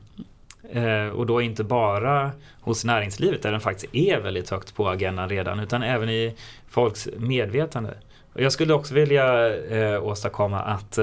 [0.76, 2.32] Uh, och då inte bara
[2.62, 6.36] hos näringslivet där den faktiskt är väldigt högt på agendan redan utan även i
[6.70, 7.94] folks medvetande.
[8.34, 11.00] Och jag skulle också vilja uh, åstadkomma att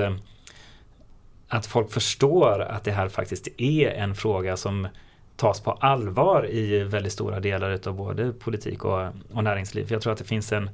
[1.48, 4.88] att folk förstår att det här faktiskt är en fråga som
[5.36, 9.86] tas på allvar i väldigt stora delar av både politik och, och näringsliv.
[9.86, 10.70] För jag tror att det finns en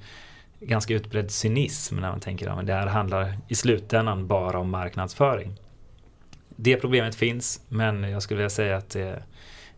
[0.61, 5.55] ganska utbredd cynism när man tänker att det här handlar i slutändan bara om marknadsföring.
[6.57, 9.23] Det problemet finns men jag skulle vilja säga att det,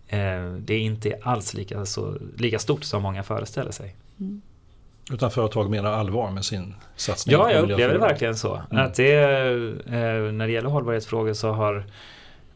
[0.08, 3.96] eh, det är inte alls lika, så, lika stort som många föreställer sig.
[4.20, 4.42] Mm.
[5.12, 7.32] Utan företag menar allvar med sin satsning?
[7.32, 8.62] Ja, jag upplever det verkligen så.
[8.70, 8.86] Mm.
[8.86, 11.84] Att det, eh, när det gäller hållbarhetsfrågor så har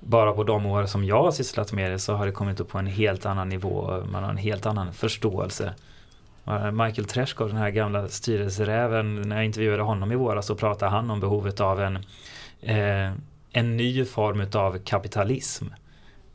[0.00, 2.68] bara på de år som jag har sysslat med det så har det kommit upp
[2.68, 4.04] på en helt annan nivå.
[4.12, 5.74] Man har en helt annan förståelse.
[6.72, 11.10] Michael Treschow, den här gamla styrelseräven, när jag intervjuade honom i våras så pratade han
[11.10, 11.96] om behovet av en,
[12.60, 13.12] eh,
[13.52, 15.64] en ny form av kapitalism.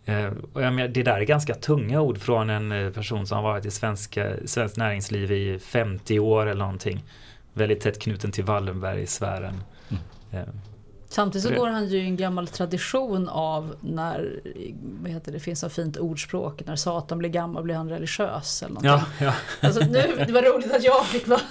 [0.05, 3.35] Eh, och jag menar, det där är ganska tunga ord från en eh, person som
[3.35, 7.03] har varit i svenska, svenskt näringsliv i 50 år eller någonting.
[7.53, 9.63] Väldigt tätt knuten till Wallenberg-sfären.
[10.31, 10.47] Mm.
[11.15, 14.39] Samtidigt så går han ju i en gammal tradition av när,
[15.01, 18.63] vad heter det, finns ett fint ordspråk, när Satan blir gammal blir han religiös.
[18.63, 19.15] Eller någonting.
[19.19, 19.25] ja,
[19.61, 19.67] ja.
[19.67, 21.41] Alltså nu, det var roligt att jag fick vara...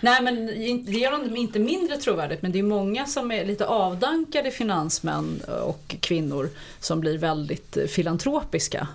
[0.00, 0.46] Nej men
[0.86, 5.40] det gör honom inte mindre trovärdigt men det är många som är lite avdankade finansmän
[5.64, 6.48] och kvinnor
[6.80, 8.88] som blir väldigt filantropiska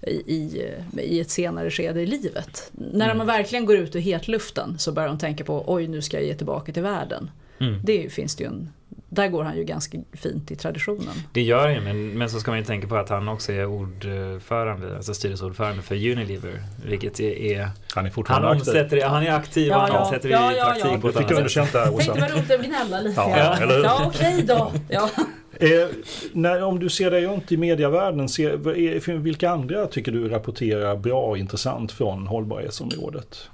[0.00, 2.70] i, i, i ett senare skede i livet.
[2.78, 2.90] Mm.
[2.92, 6.16] När man verkligen går ut ur hetluften så börjar de tänka på oj nu ska
[6.16, 7.30] jag ge tillbaka till världen.
[7.58, 7.80] Mm.
[7.84, 8.72] Det finns det ju en
[9.10, 11.14] där går han ju ganska fint i traditionen.
[11.32, 13.66] Det gör han men, men så ska man ju tänka på att han också är
[13.66, 16.62] ordförande, alltså styrelseordförande för Unilever.
[16.86, 17.70] Vilket är...
[17.94, 19.02] Han är fortfarande han aktiv.
[19.04, 20.04] Han är aktiv och han ja.
[20.04, 21.38] omsätter ja, ja, i praktik på ett annat sätt.
[21.38, 23.20] underkänt där Tänkte vad roligt att gnälla lite.
[23.20, 23.78] Ja, ja.
[23.84, 24.72] ja okej då.
[24.88, 25.10] Ja.
[25.60, 25.88] Eh,
[26.32, 31.20] när, om du ser dig runt i medievärlden, ser, vilka andra tycker du rapporterar bra
[31.20, 33.48] och intressant från hållbarhetsområdet?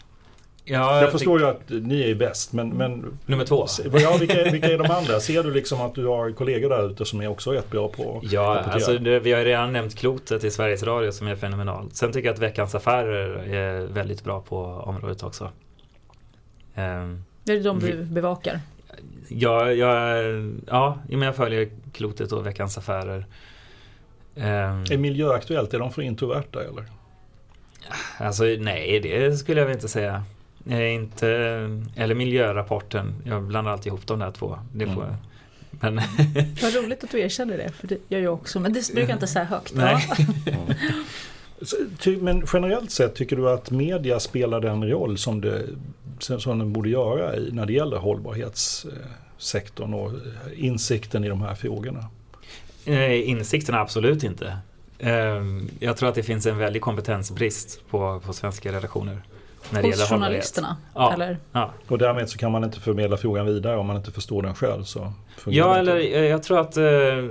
[0.67, 3.67] Ja, jag förstår ju att ni är bäst men, men Nummer två.
[3.93, 5.21] Ja, vilka, vilka är de andra?
[5.21, 8.19] Ser du liksom att du har kollegor där ute som är också rätt bra på
[8.19, 11.37] att Ja, alltså, det, vi har ju redan nämnt Klotet i Sveriges Radio som är
[11.37, 11.97] fenomenalt.
[11.97, 15.45] Sen tycker jag att Veckans Affärer är väldigt bra på området också.
[16.75, 18.61] Um, det är de du bevakar?
[19.29, 20.25] Ja, jag,
[20.67, 23.27] ja, jag följer Klotet och Veckans Affärer.
[24.37, 26.85] Um, är Miljöaktuellt, är de för introverta eller?
[28.19, 30.25] Alltså nej, det skulle jag väl inte säga.
[30.65, 31.29] Nej, inte,
[31.97, 33.15] eller miljörapporten.
[33.25, 34.59] Jag blandar alltid ihop de där två.
[34.73, 35.15] Det får, mm.
[35.71, 35.95] men
[36.63, 38.61] Vad roligt att du erkänner det, för det gör jag också.
[38.61, 39.75] Men det brukar jag inte säga högt.
[39.75, 40.09] Nej.
[42.21, 45.63] Men generellt sett tycker du att media spelar den roll som, det,
[46.19, 50.13] som den borde göra i, när det gäller hållbarhetssektorn och
[50.57, 52.05] insikten i de här frågorna?
[53.25, 54.59] Insikten absolut inte.
[54.99, 59.23] Ehm, jag tror att det finns en väldig kompetensbrist på, på svenska redaktioner.
[59.71, 60.77] När det Hos gäller journalisterna?
[60.95, 61.13] Ja.
[61.13, 61.39] Eller?
[61.53, 61.71] ja.
[61.89, 64.83] Och därmed så kan man inte förmedla frågan vidare om man inte förstår den själv.
[64.83, 65.13] Så
[65.47, 66.85] ja, eller jag tror att eh,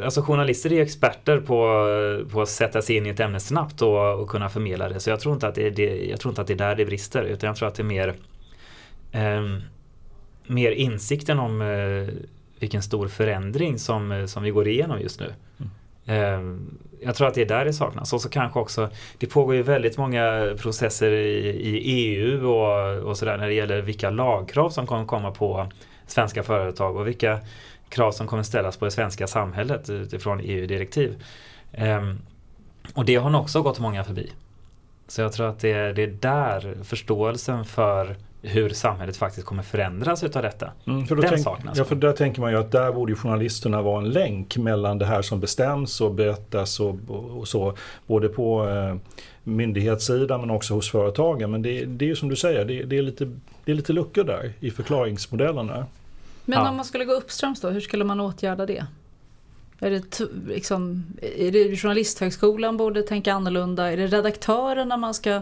[0.05, 4.19] alltså, journalister är experter på, på att sätta sig in i ett ämne snabbt och,
[4.19, 4.99] och kunna förmedla det.
[4.99, 6.75] Så jag tror, inte att det är det, jag tror inte att det är där
[6.75, 7.23] det brister.
[7.23, 8.13] Utan jag tror att det är mer,
[9.11, 9.59] eh,
[10.47, 12.13] mer insikten om eh,
[12.59, 15.33] vilken stor förändring som, som vi går igenom just nu.
[15.57, 15.69] Mm.
[16.05, 16.59] Eh,
[17.05, 18.13] jag tror att det är där det saknas.
[18.13, 23.17] Och så kanske också, det pågår ju väldigt många processer i, i EU och, och
[23.17, 25.67] sådär när det gäller vilka lagkrav som kommer komma på
[26.07, 27.39] svenska företag och vilka
[27.89, 31.23] krav som kommer ställas på det svenska samhället utifrån EU-direktiv.
[31.71, 32.19] Um, ehm,
[32.93, 34.31] och det har nog också gått många förbi.
[35.07, 40.23] Så jag tror att det det är där förståelsen för hur samhället faktiskt kommer förändras
[40.23, 40.71] utav detta.
[40.87, 41.77] Mm, för då Den tänk, saknas.
[41.77, 44.97] Ja, för där tänker man ju att där borde ju journalisterna vara en länk mellan
[44.97, 47.77] det här som bestäms och berättas och, och, så.
[48.07, 48.95] Både på eh,
[49.43, 51.51] myndighetssidan men också hos företagen.
[51.51, 53.31] Men det, det är ju som du säger, det, det, är lite,
[53.65, 55.85] det är lite luckor där i förklaringsmodellerna.
[56.45, 56.69] Men Ja.
[56.69, 58.85] om man skulle gå uppströms då, hur skulle man åtgärda det?
[59.79, 61.05] Är det, liksom,
[61.37, 63.91] är det Journalisthögskolan borde tänka annorlunda?
[63.91, 65.41] Är det redaktörerna man ska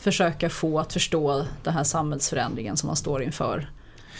[0.00, 3.70] försöka få att förstå den här samhällsförändringen som man står inför?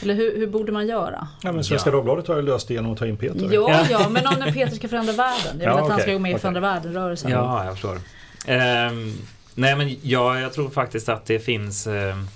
[0.02, 1.28] Eller hur, hur borde man göra?
[1.42, 1.96] Ja, men Svenska Ja.
[1.96, 3.48] Dagbladet har ju löst det genom att ta in Peter.
[3.52, 5.44] Ja, ja, men om när Peter ska förändra världen.
[5.46, 6.38] Jag vill Ja, att han okej, ska gå med i.
[6.38, 7.30] Förändra världen-rörelsen.
[7.30, 7.98] Ja, jag förstår.
[8.46, 9.12] Ehm,
[9.54, 12.26] nej men ja, jag tror faktiskt att det finns ehm,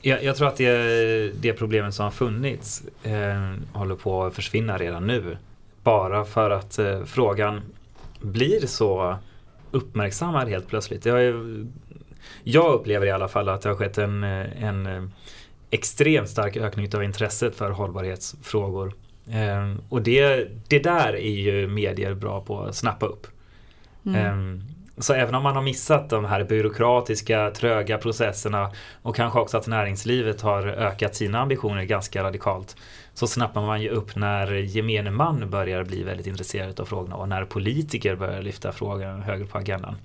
[0.00, 4.78] jag, jag tror att det, det problemet som har funnits ehm, håller på att försvinna
[4.78, 5.36] redan nu.
[5.82, 7.60] Bara för att eh, frågan
[8.20, 9.16] blir så
[9.70, 11.04] uppmärksammad helt plötsligt.
[11.06, 11.66] Jag, är-
[12.44, 15.02] jag upplever i alla fall att det har skett en, eh, en eh,
[15.70, 18.94] extremt stark ökning av intresset för hållbarhetsfrågor.
[19.30, 23.26] Ehm, och det, det där är ju medier bra på att snappa upp.
[24.06, 24.26] Mm.
[24.26, 24.62] Ehm,
[25.00, 29.66] Så även om man har missat de här byråkratiska, tröga processerna och kanske också att
[29.66, 32.76] näringslivet har ökat sina ambitioner ganska radikalt
[33.14, 37.28] så snappar man ju upp när gemene man börjar bli väldigt intresserad av frågorna och
[37.28, 39.96] när politiker börjar lyfta frågan högre på agendan.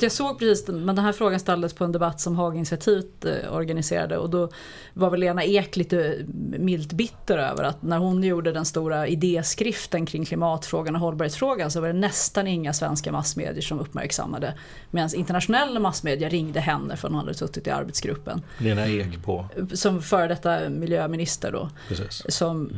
[0.00, 3.54] Jag såg precis den, men den här frågan ställdes på en debatt som Haginitiativet eh,
[3.54, 4.50] organiserade och då
[4.94, 6.24] var väl Lena Ek lite
[6.58, 11.80] milt bitter över att när hon gjorde den stora idéskriften kring klimatfrågan och hållbarhetsfrågan så
[11.80, 14.54] var det nästan inga svenska massmedier som uppmärksammade
[14.90, 20.02] medan internationella massmedier ringde henne för hon hade suttit i arbetsgruppen Lena Ek på, som
[20.02, 21.70] före detta miljöminister då.
[21.88, 22.22] precis.
[22.28, 22.70] Som,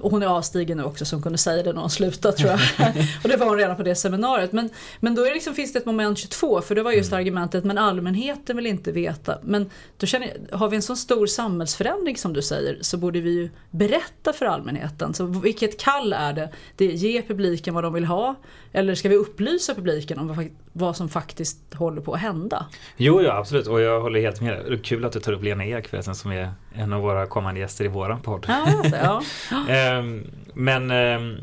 [0.00, 2.60] och hon är avstigen nu också som kunde säga det när hon slutade tror jag.
[3.22, 4.52] och det var hon redan på det seminariet.
[4.52, 7.12] Men, men då är det liksom, finns det ett moment 22 för det var just
[7.12, 9.38] argumentet men allmänheten vill inte veta.
[9.42, 13.20] Men då känner jag, har vi en så stor samhällsförändring som du säger så borde
[13.20, 15.14] vi ju berätta för allmänheten.
[15.14, 16.52] Så vilket kall är det?
[16.76, 18.34] det ge publiken vad de vill ha?
[18.72, 22.66] Eller ska vi upplysa publiken om vad, vad som faktiskt håller på att hända?
[22.96, 24.52] Jo, ja absolut och jag håller helt med.
[24.52, 27.60] Är kul att du tar upp Lena Ek förresten som är en av våra kommande
[27.60, 28.44] gäster i våran podd.
[28.48, 29.22] Ja, alltså, ja.
[29.68, 31.36] Ehm, men ehm,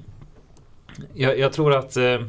[1.13, 2.21] jag, jag tror att eh,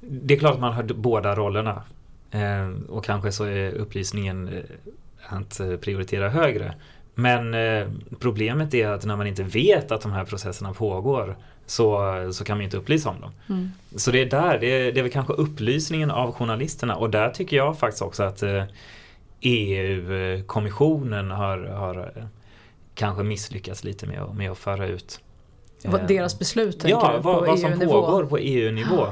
[0.00, 1.82] det är klart att man har båda rollerna.
[2.30, 4.62] Ehm, och kanske så är upplysningen eh,
[5.28, 6.74] att eh, prioritera högre.
[7.14, 11.36] Men eh, problemet är att när man inte vet att de här processerna pågår
[11.66, 13.30] så, så kan man inte upplysa om dem.
[13.48, 13.70] Mm.
[13.96, 17.28] Så det är där, det är, det är väl kanske upplysningen av journalisterna och där
[17.30, 18.64] tycker jag faktiskt också att eh,
[19.40, 22.24] EU-kommissionen har, har eh,
[22.94, 25.20] kanske misslyckats lite med, att- med att föra ut
[25.84, 27.92] Vad eh, Deras beslut Ja, vad, vad som EU-nivå?
[27.92, 29.06] pågår på EU-nivå.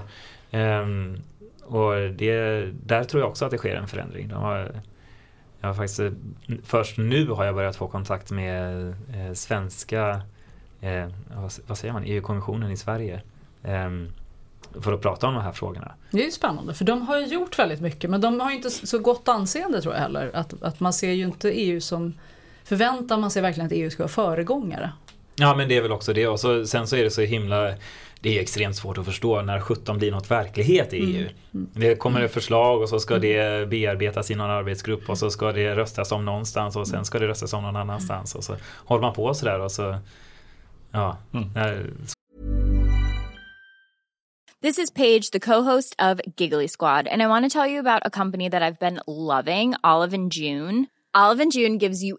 [0.51, 1.23] Ehm,
[1.63, 4.29] och det, där tror jag också att det sker en förändring.
[4.29, 4.83] De har,
[5.61, 6.13] jag har faktiskt, eh,
[6.65, 10.21] först nu har jag börjat få kontakt med eh, svenska,
[10.81, 13.23] eh, vad, vad säger man, EU-kommissionen i Sverige.
[13.63, 14.13] ehm,
[14.81, 15.93] för att prata om de här frågorna.
[16.11, 18.57] Det är ju spännande för de har ju gjort väldigt mycket men de har ju
[18.57, 20.31] inte så gott anseende tror jag heller.
[20.35, 22.15] Att, att man ser ju inte EU som
[22.69, 24.93] Förväntar man sig verkligen att EU ska vara föregångare?
[25.37, 27.75] Ja men det är väl också det och så, sen så är det så himla
[28.21, 31.29] Det är extremt svårt att förstå när 17 blir något verklighet i EU.
[31.73, 35.53] Det kommer ett förslag och så ska det bearbetas i någon arbetsgrupp och så ska
[35.53, 39.03] det röstas om någonstans och sen ska det röstas om någon annanstans och så håller
[39.03, 39.99] man på sådär och så
[40.91, 41.51] Ja, Mm.
[44.61, 48.03] This is Paige, the co-host of Giggly Squad, and I want to tell you about
[48.05, 50.89] a company that I've been loving, Olive and June.
[51.15, 52.19] Olive and June gives you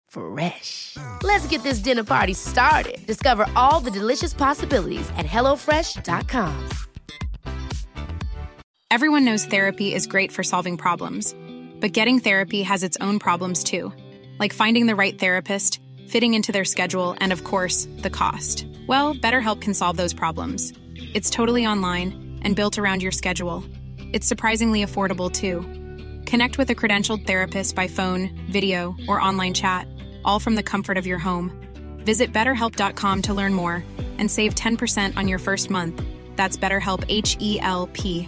[0.11, 0.97] Fresh.
[1.23, 3.05] Let's get this dinner party started.
[3.07, 6.69] Discover all the delicious possibilities at hellofresh.com.
[8.89, 11.33] Everyone knows therapy is great for solving problems,
[11.79, 13.93] but getting therapy has its own problems too,
[14.37, 18.65] like finding the right therapist, fitting into their schedule, and of course, the cost.
[18.87, 20.73] Well, BetterHelp can solve those problems.
[21.13, 23.63] It's totally online and built around your schedule.
[24.11, 25.61] It's surprisingly affordable too.
[26.25, 29.87] Connect with a credentialed therapist by phone, video, or online chat,
[30.25, 31.51] all from the comfort of your home.
[32.05, 33.83] Visit betterhelp.com to learn more
[34.19, 36.01] and save 10% on your first month.
[36.35, 38.27] That's BetterHelp H E L P.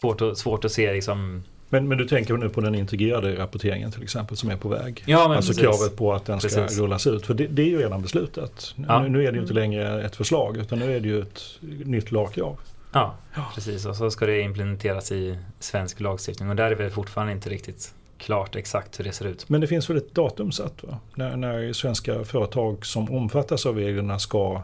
[0.00, 1.42] Svårt, att, svårt att se liksom
[1.72, 5.02] Men, men du tänker nu på den integrerade rapporteringen till exempel som är på väg?
[5.06, 5.62] Ja, men alltså precis.
[5.62, 6.78] kravet på att den ska Precis.
[6.78, 7.26] rullas ut.
[7.26, 8.74] För det, det är ju redan beslutat.
[8.88, 9.02] Ja.
[9.02, 11.42] Nu, nu är det ju inte längre ett förslag utan nu är det ju ett
[11.84, 12.60] nytt lagkrav.
[12.92, 13.14] Ja,
[13.54, 13.86] precis.
[13.86, 17.94] Och så ska det implementeras i svensk lagstiftning och där är det fortfarande inte riktigt
[18.20, 19.48] klart exakt hur det ser ut.
[19.48, 20.98] Men det finns väl ett datum satt va?
[21.14, 24.62] När, när svenska företag som omfattas av reglerna ska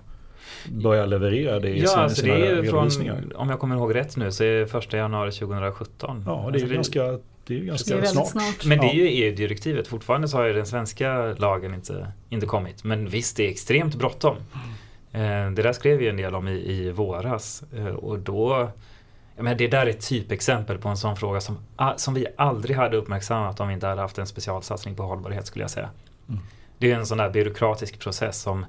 [0.68, 3.24] börja leverera det i Ja, sina, alltså sina det är ju från, redovisningar.
[3.34, 6.22] om jag kommer ihåg rätt nu, så är det första januari 2017.
[6.26, 7.02] Ja, det är Alltså ganska,
[7.46, 8.28] det är ju ganska Det är snart.
[8.28, 8.64] snart.
[8.64, 9.86] Men det är ju EU-direktivet.
[9.88, 12.84] Fortfarande så har ju den svenska lagen inte, inte kommit.
[12.84, 14.36] Men visst, det är extremt bråttom.
[15.12, 17.62] Eh, Det där skrev vi en del om i, i våras.
[17.76, 18.68] Eh, Och då...
[19.36, 21.58] Menar, det där är ett typexempel på en sån fråga som,
[21.96, 25.62] som vi aldrig hade uppmärksammat om vi inte hade haft en specialsatsning på hållbarhet skulle
[25.62, 25.90] jag säga.
[26.28, 26.40] Mm.
[26.78, 28.66] Det är en sån där byråkratisk process som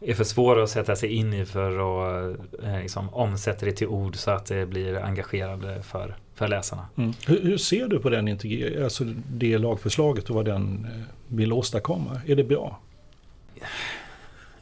[0.00, 3.86] är för svår att sätta sig in i för att eh, liksom, omsätta det till
[3.86, 6.86] ord så att det blir engagerande för, för läsarna.
[6.96, 7.12] Mm.
[7.26, 8.38] Hur, hur ser du på den
[8.84, 12.20] alltså det lagförslaget och vad den eh, vill åstadkomma?
[12.26, 12.80] Är det bra?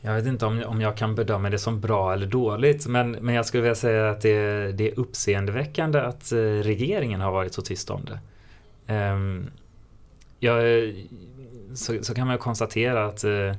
[0.03, 3.34] Jag vet inte om, om jag kan bedöma det som bra eller dåligt men, men
[3.34, 7.62] jag skulle vilja säga att det, det är uppseendeväckande att eh, regeringen har varit så
[7.62, 8.18] tyst om det.
[8.92, 9.51] Ehm,
[10.38, 10.62] jag,
[11.74, 13.55] så, så kan man ju konstatera att eh,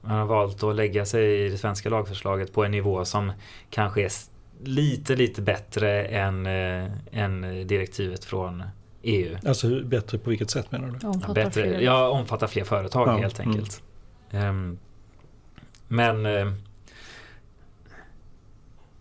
[0.00, 3.32] man har valt att lägga sig i det svenska lagförslaget på en nivå som
[3.70, 4.10] kanske är
[4.64, 8.62] lite, lite bättre än, eh, än direktivet från
[9.02, 9.36] EU.
[9.46, 11.06] Alltså hur, bättre på vilket sätt menar du?
[11.06, 11.80] Omfattar Bättre, fler.
[11.80, 13.50] jag omfattar fler företag Ja, helt mm.
[13.50, 13.82] enkelt.
[15.92, 16.46] Men eh,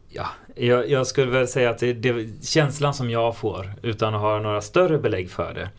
[0.09, 4.21] ja, jag, jag skulle väl säga att det, det, känslan som jag får utan att
[4.21, 5.69] ha några större belägg för det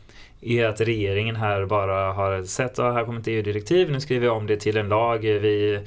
[0.41, 4.29] är att regeringen här bara har sett att här kommer ett EU-direktiv, nu skriver vi
[4.29, 5.19] om det till en lag.
[5.19, 5.85] Vi,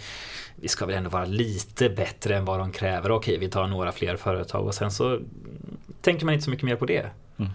[0.55, 3.11] vi ska väl ändå vara lite bättre än vad de kräver.
[3.11, 5.19] Okej, vi tar några fler företag och sen så
[6.01, 7.05] tänker man inte så mycket mer på det.
[7.37, 7.51] Mm.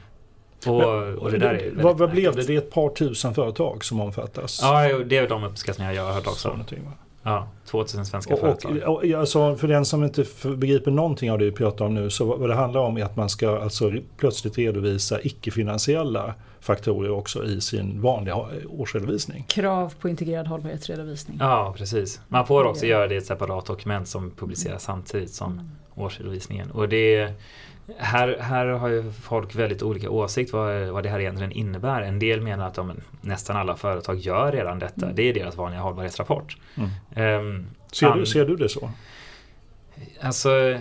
[0.66, 2.42] Och, och det där är vad, vad blev det?
[2.42, 4.58] Det är ett par tusen företag som omfattas?
[4.62, 6.64] Ja, det är de uppskattningar jag har hört Så också.
[7.28, 8.76] Ja, 2000 svenska Och, företag.
[8.86, 10.24] och, och, alltså, för den som inte
[10.56, 13.04] begriper någonting av det vi pratar om nu så vad vad det handlar om är
[13.04, 19.44] att man ska alltså plötsligt redovisa icke-finansiella faktorer också i sin vanliga ha- årsredovisning.
[19.48, 21.36] Krav på integrerad hållbarhetsredovisning.
[21.40, 22.20] Ja, precis.
[22.28, 26.70] Man får också göra det i ett separat dokument som publiceras samtidigt som årsredovisningen.
[26.70, 27.32] Och det
[27.96, 32.02] här, här har ju folk väldigt olika åsikt vad, vad det här egentligen innebär.
[32.02, 35.06] En del menar att men, nästan alla företag gör redan detta.
[35.12, 36.56] Det är deras vanliga hållbarhetsrapport.
[36.76, 36.90] Mm.
[37.14, 38.90] Ehm, Ser, du, ser du det så?
[40.20, 40.78] Alltså,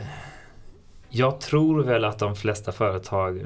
[1.09, 3.41] jag tror väl att de flesta företag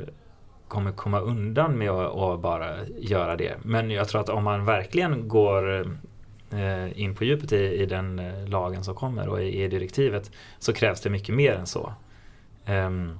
[0.68, 3.54] kommer komma undan med att, bara göra det.
[3.64, 5.82] Men jag tror att om man verkligen går
[6.52, 10.32] eh, in på djupet i, i den eh, lagen som kommer och i, i direktivet
[10.60, 11.94] så krävs det mycket mer än så.
[12.66, 13.20] Ehm,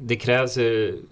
[0.00, 1.02] det krävs ju,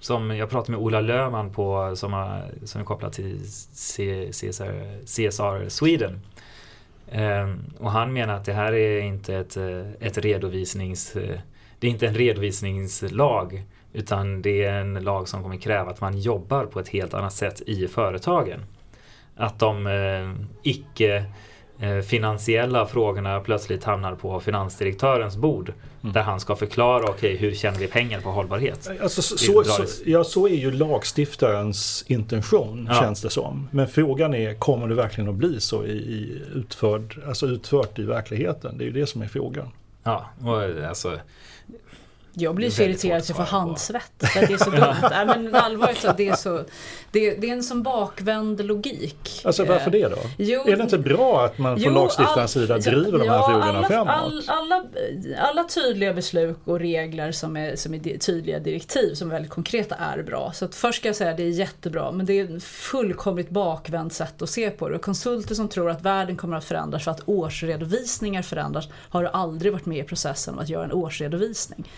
[0.00, 3.40] som jag pratade med Ola Löfman på, som, har, som är kopplad till
[3.72, 6.20] C- CSR, CSR Sweden.
[7.10, 11.16] Ehm, och han menar att det här är inte ett, eh, ett redovisnings...
[11.16, 11.38] Eh,
[11.78, 13.62] det är inte en redovisningslag
[13.92, 17.32] utan det är en lag som kommer kräva att man jobbar på ett helt annat
[17.32, 18.60] sätt i företagen.
[19.36, 21.24] Att de eh, icke
[22.06, 25.72] finansiella frågorna plötsligt hamnar på finansdirektörens bord.
[26.02, 26.12] Mm.
[26.12, 28.90] Där han ska förklara, okej hur tjänar vi pengar på hållbarhet?
[29.02, 29.64] Alltså, så, så,
[30.04, 33.00] ja, så är ju lagstiftarens intention Ja.
[33.00, 33.68] känns det som.
[33.70, 38.02] Men frågan är, kommer det verkligen att bli så i, i utförd, alltså utfört i
[38.02, 38.78] verkligheten?
[38.78, 39.68] Det är ju det som är frågan.
[40.02, 41.18] Ja, och alltså
[42.40, 44.12] Jag blir så irriterad så jag att får handsvett.
[44.18, 44.94] För att det är så dumt.
[45.10, 46.64] Nej, men allvarligt så, det är så...
[47.12, 49.42] Det, det är en sån bakvänd logik.
[49.44, 50.16] Alltså varför Eh, det då?
[50.36, 53.78] Jo, är det inte bra att man från lagstiftarens sida driver de här ja, frågorna
[53.78, 54.14] alla, framåt?
[54.14, 54.84] All, alla,
[55.38, 59.94] alla tydliga beslut och regler som är, som är tydliga direktiv som är väldigt konkreta
[59.94, 60.52] är bra.
[60.54, 63.50] Så att först ska jag säga att det är jättebra men det är ett fullkomligt
[63.50, 64.94] bakvänt sätt att se på det.
[64.94, 69.72] Och konsulter som tror att världen kommer att förändras för att årsredovisningar förändras har aldrig
[69.72, 71.88] varit med i processen om att göra en årsredovisning.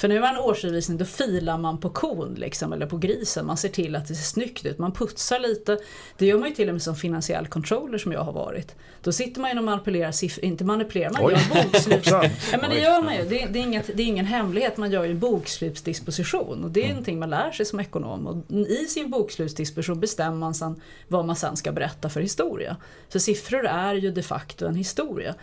[0.00, 3.46] För när man årsredovisning då filar man på kon liksom, eller på grisen.
[3.46, 5.78] Man ser till att det ser snyggt ut, man putsar lite.
[6.18, 8.74] Det gör man ju till och med som finansiell controller som jag har varit.
[9.02, 11.32] Då sitter man ju och manipulerar siffror, inte manipulerar, man Oj.
[11.32, 12.06] gör bokslut.
[12.52, 14.90] Ja men det gör man ju, det, det, är inget, det är ingen hemlighet, man
[14.90, 16.64] gör ju en bokslutsdisposition.
[16.64, 16.94] Och det är Mm.
[16.96, 18.26] någonting man lär sig som ekonom.
[18.26, 22.76] Och I sin bokslutsdisposition bestämmer man sen vad man sen ska berätta för historia.
[23.08, 25.34] För siffror är ju de facto en historia.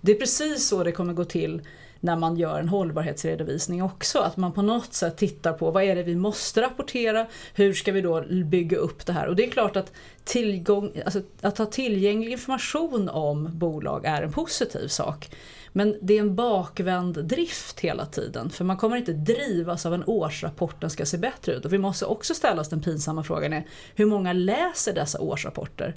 [0.00, 1.62] Det är precis så det kommer gå till
[2.00, 4.18] när man gör en hållbarhetsredovisning också.
[4.18, 7.92] Att man på något sätt tittar på vad är det vi måste rapportera, hur ska
[7.92, 9.26] vi då bygga upp det här?
[9.26, 9.92] Och det är klart att
[10.24, 15.30] tillgång, alltså att ha tillgänglig information om bolag är en positiv sak.
[15.72, 18.50] Men det är en bakvänd drift hela tiden.
[18.50, 21.64] För man kommer inte drivas av en årsrapport den ska se bättre ut.
[21.64, 25.94] Och vi måste också ställa oss den pinsamma frågan är hur många läser dessa årsrapporter?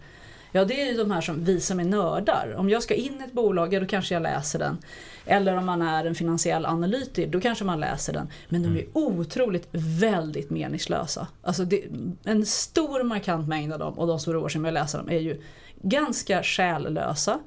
[0.56, 2.56] Ja det är ju de här som vi som är nördar.
[2.58, 4.78] Om jag ska in i ett bolag, ja då kanske jag läser den.
[5.26, 8.30] Eller om man är en finansiell analytiker, då kanske man läser den.
[8.50, 11.28] Men de är otroligt väldigt meningslösa.
[11.42, 11.84] Alltså det,
[12.24, 15.20] en stor markant mängd av dem, och de stora år som jag läser dem, är
[15.20, 15.42] ju
[15.82, 17.40] ganska själlösa.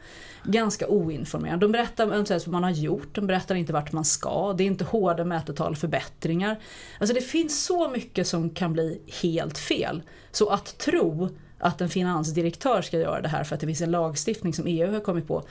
[0.44, 1.60] Ganska oinformerade.
[1.60, 4.52] De berättar eventuellt vad man har gjort, de berättar inte vart man ska.
[4.52, 6.60] Det är inte hårda mätetal förbättringar.
[7.00, 10.02] Alltså det finns så mycket som kan bli helt fel.
[10.30, 11.28] Så att tro
[11.58, 14.92] att en finansdirektör ska göra det här för att det finns en lagstiftning som EU
[14.92, 15.42] har kommit på.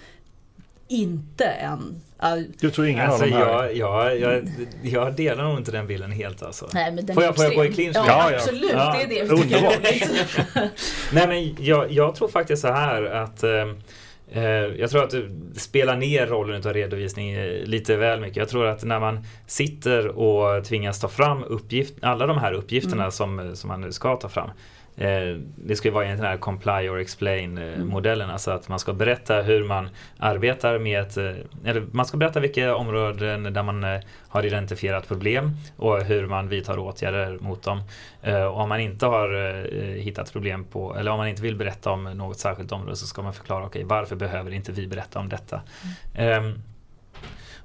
[0.88, 2.02] Inte en...
[2.18, 3.70] all- Du tror ingen Alltså av de här?
[3.70, 4.44] jag, jag, jag,
[4.84, 6.70] jag delar nog inte den bilden helt alltså.
[6.74, 8.04] Nej, men den Får jag- får jag gå i clinch Ja?
[8.08, 8.38] Ja, ja.
[8.38, 8.72] absolut.
[8.74, 9.76] Ja, Det är det underbart.
[9.78, 10.72] roligt.
[11.14, 13.52] Nej men jag, jag tror faktiskt så här att eh,
[14.32, 14.44] eh,
[14.80, 18.38] jag tror att du spelar ner rollen av redovisning eh, lite väl mycket.
[18.38, 23.04] Jag tror att när man sitter och tvingas ta fram uppgift, alla de här uppgifterna
[23.04, 23.12] Mm.
[23.12, 24.50] som, som man nu ska ta fram.
[24.98, 27.88] Eh, det ska ju vara egentligen den här comply or explain eh, Mm.
[27.88, 28.30] modellen.
[28.30, 31.32] Alltså att man ska berätta hur man arbetar med ett, eh,
[31.66, 33.86] eller man ska berätta vilka områden där man
[34.28, 37.82] har identifierat problem och hur man vidtar åtgärder mot dem.
[38.24, 42.04] Och om man inte har hittat problem på, eller om man inte vill berätta om
[42.04, 45.62] något särskilt område så ska man förklara, okej varför behöver inte vi berätta om detta?
[46.16, 46.62] Ehm,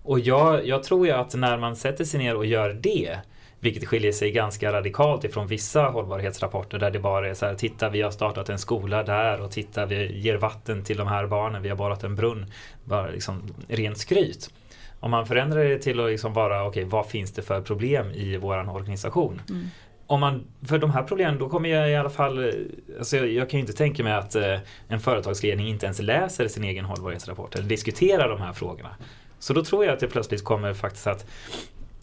[0.02, 3.18] och jag, jag tror ju att när man sätter sig ner och gör det
[3.60, 7.90] vilket skiljer sig ganska radikalt ifrån vissa hållbarhetsrapporter där det bara är så här, titta
[7.90, 11.62] vi har startat en skola där och titta vi ger vatten till de här barnen,
[11.62, 12.46] vi har borrat en brunn.
[12.84, 14.50] Bara liksom rent skryt.
[15.00, 18.36] Om man förändrar det till att liksom vara, okej vad finns det för problem i
[18.36, 19.42] våran organisation?
[19.50, 19.66] Mm.
[20.06, 22.52] Om man, för de här problemen, då kommer jag i alla fall,
[22.98, 24.58] alltså jag, jag kan ju inte tänka mig att eh,
[24.88, 28.96] en företagsledning inte ens läser sin egen hållbarhetsrapport eller diskuterar de här frågorna.
[29.38, 31.26] Så då tror jag att det plötsligt kommer faktiskt att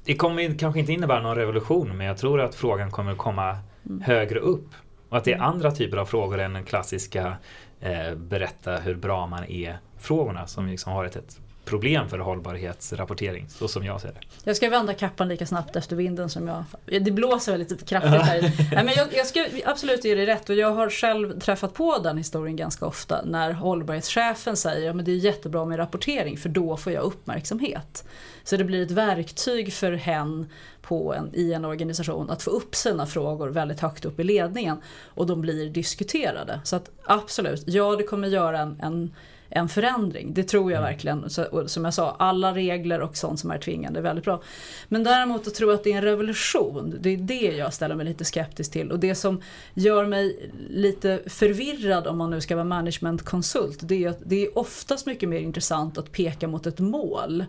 [0.07, 3.57] det kommer kanske inte innebära någon revolution men jag tror att frågan kommer komma
[4.01, 4.69] högre upp.
[5.09, 7.37] Och att det är andra typer av frågor än den klassiska
[7.79, 13.49] eh, berätta hur bra man är frågorna som liksom har ett, ett problem för hållbarhetsrapportering
[13.49, 14.19] så som jag ser det.
[14.43, 16.63] Jag ska vända kappan lika snabbt efter vinden som jag...
[16.85, 18.41] Det blåser väldigt kraftigt här.
[18.73, 21.97] Nej, men jag, jag ska absolut ge dig rätt och jag har själv träffat på
[21.97, 26.77] den historien ganska ofta när hållbarhetschefen säger att det är jättebra med rapportering för då
[26.77, 28.03] får jag uppmärksamhet.
[28.47, 30.45] Så det blir ett verktyg för hen
[30.81, 34.77] på en, i en organisation att få upp sina frågor väldigt högt upp i ledningen
[35.05, 36.59] och de blir diskuterade.
[36.63, 39.11] Så att absolut, ja det kommer göra en, en
[39.49, 40.33] en förändring.
[40.33, 41.29] Det tror jag verkligen.
[41.29, 44.41] Så, som jag sa, alla regler och sånt som är tvingande är väldigt bra.
[44.87, 48.05] Men däremot att tro att det är en revolution, det är det jag ställer mig
[48.05, 48.91] lite skeptisk till.
[48.91, 49.41] Och det som
[49.73, 54.57] gör mig lite förvirrad om man nu ska vara managementkonsult, det är att det är
[54.57, 57.45] oftast mycket mer intressant att peka mot ett mål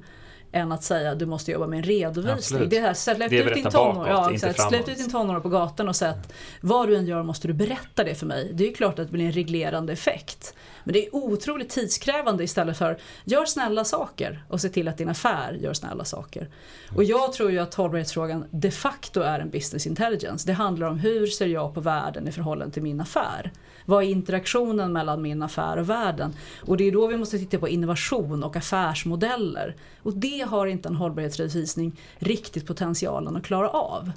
[0.52, 2.32] än att säga du måste jobba med en redovisning.
[2.32, 2.70] Absolut.
[2.70, 4.68] Det är här, släpp Det ut din tonår, ja, exakt.
[4.68, 7.54] släpp ut din tonår på gatan och säg att vad du än gör måste du
[7.54, 8.50] berätta det för mig.
[8.54, 10.54] Det är ju klart att det blir en reglerande effekt.
[10.84, 15.08] Men det är otroligt tidskrävande istället för gör snälla saker och se till att din
[15.08, 16.48] affär gör snälla saker.
[16.96, 20.46] Och jag tror ju att hållbarhetsfrågan de facto är en business intelligence.
[20.46, 23.52] Det handlar om hur ser jag på världen i förhållande till min affär.
[23.88, 26.32] Vad är interaktionen mellan min affär och världen?
[26.60, 29.76] Och det är då vi måste titta på innovation och affärsmodeller.
[30.02, 34.12] Och det har inte en hållbarhetsredovisning riktigt potentialen att klara av.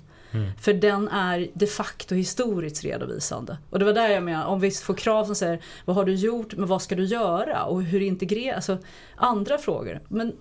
[0.62, 3.58] För den är de facto historiskt redovisande.
[3.70, 6.16] Och det var där jag menar, om vi får krav som säger vad har du
[6.16, 8.78] gjort, men vad ska du göra och hur integrerar, alltså
[9.16, 10.00] andra frågor.
[10.08, 10.34] Men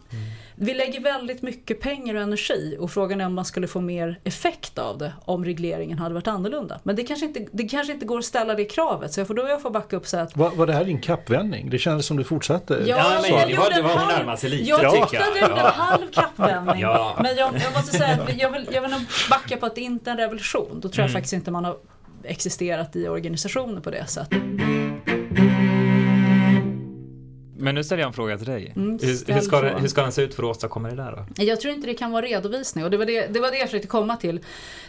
[0.62, 4.20] vi lägger väldigt mycket pengar och energi och frågan är om man skulle få mer
[4.24, 6.80] effekt av det om regleringen hade varit annorlunda.
[6.82, 9.34] Men det kanske inte, det kanske inte går att ställa det kravet så jag får
[9.34, 11.70] då jag får backa upp och säga att Var, var det här din kappvändning?
[11.70, 12.82] Det kändes som du fortsatte.
[12.86, 15.22] Ja, men jag det var- gjorde det var halv- närmast sig lite, Jag tyckte jag.
[15.22, 16.80] att jag gjorde en halv kappvändning.
[16.80, 17.16] Ja.
[17.22, 19.00] Men jag, jag måste säga att jag vill, jag vill nog
[19.30, 20.68] backa på att det inte är en revolution.
[20.80, 21.12] Då tror jag Mm.
[21.12, 21.76] faktiskt inte man har
[22.24, 24.38] existerat i organisationer på det sättet.
[27.60, 28.72] Men nu ställer jag en fråga till dig.
[28.76, 29.80] Mm, hur, ska den, frågan.
[29.80, 31.44] hur ska den se ut för att åstadkomma det där då?
[31.44, 33.68] Jag tror inte det kan vara redovisning och det var det, det var det jag
[33.68, 34.40] försökte komma till.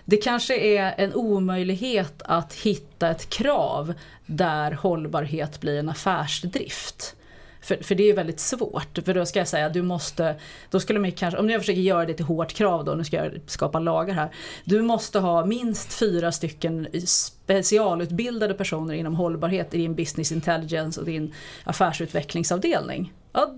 [0.05, 3.93] Det kanske är en omöjlighet att hitta ett krav
[4.25, 7.15] där hållbarhet blir en affärsdrift.
[7.61, 8.99] För, för det är ju väldigt svårt.
[9.05, 10.35] För då ska jag säga, du måste,
[10.69, 13.17] då skulle man kanske, om jag försöker göra det till hårt krav då, nu ska
[13.17, 14.29] jag skapa lagar här.
[14.63, 21.05] Du måste ha minst fyra stycken specialutbildade personer inom hållbarhet i din business intelligence och
[21.05, 21.33] din
[21.63, 23.13] affärsutvecklingsavdelning.
[23.33, 23.55] Ja,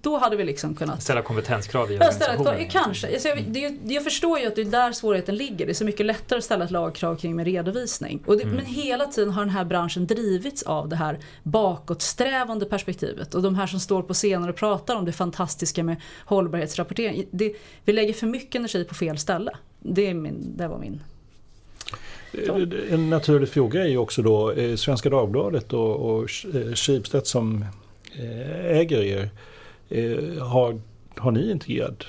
[0.00, 2.68] då hade vi liksom kunnat Ställa kompetenskrav i Ja, organisationen?
[2.70, 3.12] kanske.
[3.12, 5.66] Alltså, jag, det, jag förstår ju att det är där svårigheten ligger.
[5.66, 8.22] Det är så mycket lättare att ställa ett lagkrav kring med redovisning.
[8.26, 8.56] Och det, Mm.
[8.56, 13.34] Men hela tiden har den här branschen drivits av det här bakåtsträvande perspektivet.
[13.34, 17.26] Och de här som står på scenen och pratar om det fantastiska med hållbarhetsrapportering.
[17.30, 17.54] Det,
[17.84, 19.52] vi lägger för mycket energi på fel ställe.
[19.80, 21.00] Det, är min, det var min.
[22.90, 26.22] En naturlig fråga är ju också då eh, Svenska Dagbladet och, och
[26.54, 27.64] eh, Schibsted som
[28.12, 29.30] eh, äger er.
[29.94, 30.80] Eh, har,
[31.16, 32.04] har ni integrerad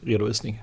[0.00, 0.62] redovisning?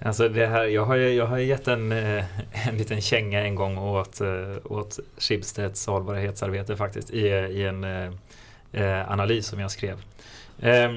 [0.00, 2.24] Alltså det här, jag har ju jag har gett en, eh,
[2.68, 7.84] en liten känga en gång åt, eh, åt Schibsteds hållbarhetsarbete faktiskt i, i en
[8.72, 10.02] eh, analys som jag skrev.
[10.60, 10.92] Eh,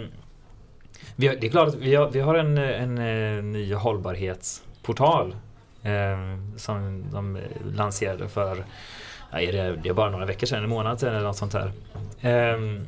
[1.15, 5.35] vi har, det är klart att vi har, vi har en, en, ny hållbarhetsportal
[5.83, 7.37] eh, som de
[7.75, 8.63] lanserade för
[9.31, 11.53] ja, är det, det är bara några veckor sedan, en månad sedan eller något sånt
[11.53, 11.71] här.
[12.21, 12.87] Ehm,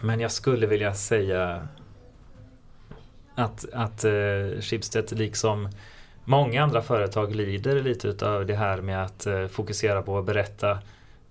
[0.00, 1.68] men jag skulle vilja säga
[3.34, 5.68] att, att eh, Schibsted liksom
[6.24, 10.78] många andra företag lider lite utav det här med att eh, fokusera på att berätta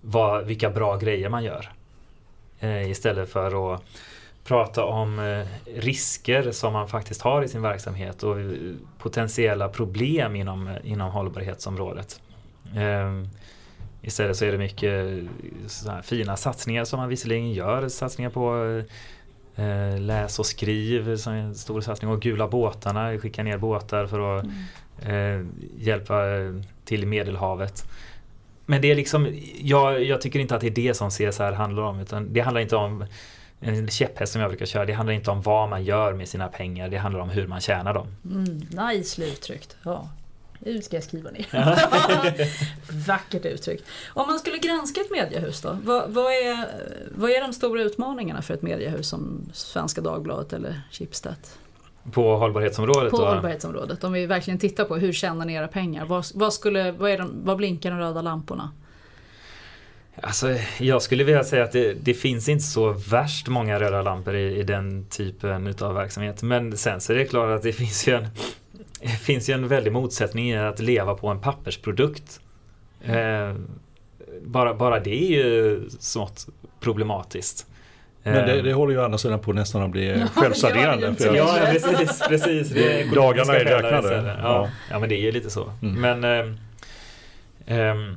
[0.00, 1.72] vad, vilka bra grejer man gör.
[2.60, 3.82] Eh, istället för att
[4.44, 5.46] prata om eh,
[5.80, 8.46] risker som man faktiskt har i sin verksamhet och eh,
[8.98, 12.20] potentiella problem inom, eh, inom hållbarhetsområdet.
[12.76, 13.37] Eh,
[14.02, 14.92] istället så är det mycket
[15.86, 17.88] här fina satsningar som man visserligen gör.
[17.88, 18.82] Satsningar på
[19.62, 22.10] eh, läs och skriv som är en stor satsning.
[22.10, 24.44] Och gula båtarna, skicka ner båtar för att
[25.02, 25.46] eh,
[25.78, 26.22] hjälpa
[26.84, 27.84] till i Medelhavet.
[28.66, 31.82] Men det är liksom, jag, jag tycker inte att det är det som CSR handlar
[31.82, 32.00] om.
[32.00, 33.04] Utan det handlar inte om
[33.60, 34.84] en käpphäst som jag brukar köra.
[34.84, 36.88] Det handlar inte om vad man gör med sina pengar.
[36.88, 38.06] Det handlar om hur man tjänar dem.
[38.24, 38.44] Mm,
[38.88, 39.76] nice uttryckt.
[39.82, 40.08] Ja.
[40.58, 41.46] Nu ska jag skriva ner.
[43.06, 43.84] Vackert uttryckt.
[44.08, 45.78] Om man skulle granska ett mediehus då?
[45.82, 46.66] Vad, vad, är,
[47.14, 51.36] vad är de stora utmaningarna för ett mediehus som Svenska Dagbladet eller Schibsted?
[52.12, 53.26] På hållbarhetsområdet På då?
[53.26, 54.04] hållbarhetsområdet.
[54.04, 56.04] Om vi verkligen tittar på hur tjänar ni era pengar?
[56.04, 58.70] Vad, vad, skulle, vad, är de, vad blinkar de röda lamporna?
[60.22, 64.34] Alltså, jag skulle vilja säga att det, det finns inte så värst många röda lampor
[64.34, 66.42] i, i den typen utav verksamhet.
[66.42, 68.28] Men sen så är det klart att det finns ju en,
[69.00, 72.40] det finns ju en väldig motsättning i att leva på en pappersprodukt.
[73.04, 73.54] Eh,
[74.42, 76.46] bara, bara det är ju smått
[76.80, 77.66] problematiskt.
[78.22, 80.06] Men det, Eh, det håller ju å andra sidan på nästan att bli
[80.74, 81.30] Ja, inte.
[81.30, 82.22] att- Ja, precis.
[82.28, 82.68] precis.
[82.70, 84.16] Det är Dagarna är räknade.
[84.26, 84.34] Ja.
[84.42, 84.68] Ja.
[84.90, 85.72] ja, men det är ju lite så.
[85.82, 86.00] Mm.
[86.00, 86.56] Men ehm,
[87.66, 88.16] ehm,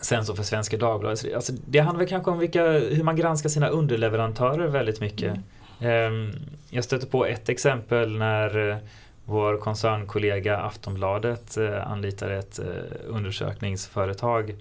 [0.00, 3.48] Sen så för Svenska Dagbladet, alltså det handlar väl kanske om vilka, hur man granskar
[3.48, 5.34] sina underleverantörer väldigt mycket.
[5.80, 6.32] Ehm,
[6.70, 8.76] jag stötte på ett exempel när eh,
[9.24, 12.66] vår koncernkollega Aftonbladet eh, anlitade ett eh,
[13.06, 14.54] undersökningsföretag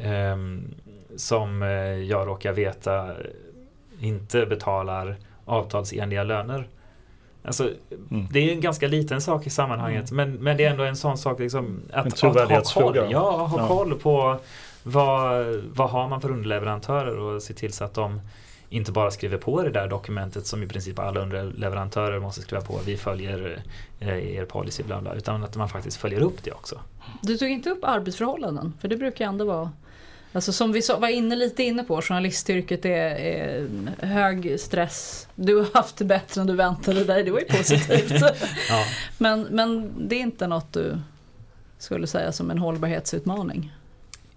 [0.00, 0.74] ehm,
[1.16, 3.14] som eh, jag råkar veta
[4.00, 6.68] inte betalar avtalsenliga löner.
[7.44, 7.70] Alltså,
[8.10, 8.26] Mm.
[8.30, 11.18] Det är en ganska liten sak i sammanhanget men, men det är ändå en sån
[11.18, 13.68] sak liksom, att, En att ha koll, ja, ha Ja.
[13.68, 14.36] koll på
[14.82, 18.20] vad, vad har man för underleverantörer och se till så att de
[18.70, 22.80] inte bara skriver på det där dokumentet som i princip alla underleverantörer måste skriva på.
[22.86, 23.62] Vi följer
[24.00, 25.14] eh, er policy bla bla.
[25.14, 26.80] Utan att man faktiskt följer upp det också.
[27.22, 29.70] Du tog inte upp arbetsförhållanden, för det brukar ändå vara
[30.32, 33.66] Alltså som vi var inne lite inne på, journalistyrket är, är
[33.98, 35.28] hög stress.
[35.34, 38.22] Du har haft det bättre än du väntade dig, det var ju positivt.
[38.68, 38.84] Ja.
[39.18, 40.98] men, men det är inte något du
[41.78, 43.72] skulle säga som en hållbarhetsutmaning?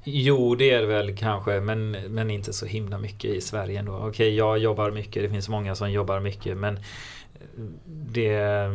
[0.04, 3.94] Jo, det är det väl kanske, men, men inte så himla mycket i Sverige ändå.
[4.08, 6.82] Okej, jag jobbar mycket, det finns många som jobbar mycket, men eh,
[7.86, 8.34] det...
[8.36, 8.72] Eh,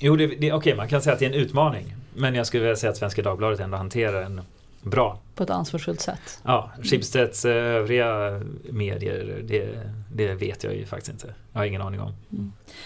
[0.00, 1.94] jo, det, det, okej, man kan säga att det är en utmaning.
[2.14, 4.40] Men jag skulle vilja säga att Svenska Dagbladet ändå hanterar en
[4.86, 5.18] bra.
[5.34, 6.40] På ett ansvarsfullt sätt?
[6.42, 11.34] Ja, Schibsteds eh, övriga medier, det, det vet jag ju faktiskt inte.
[11.52, 12.12] Jag har ingen aning om.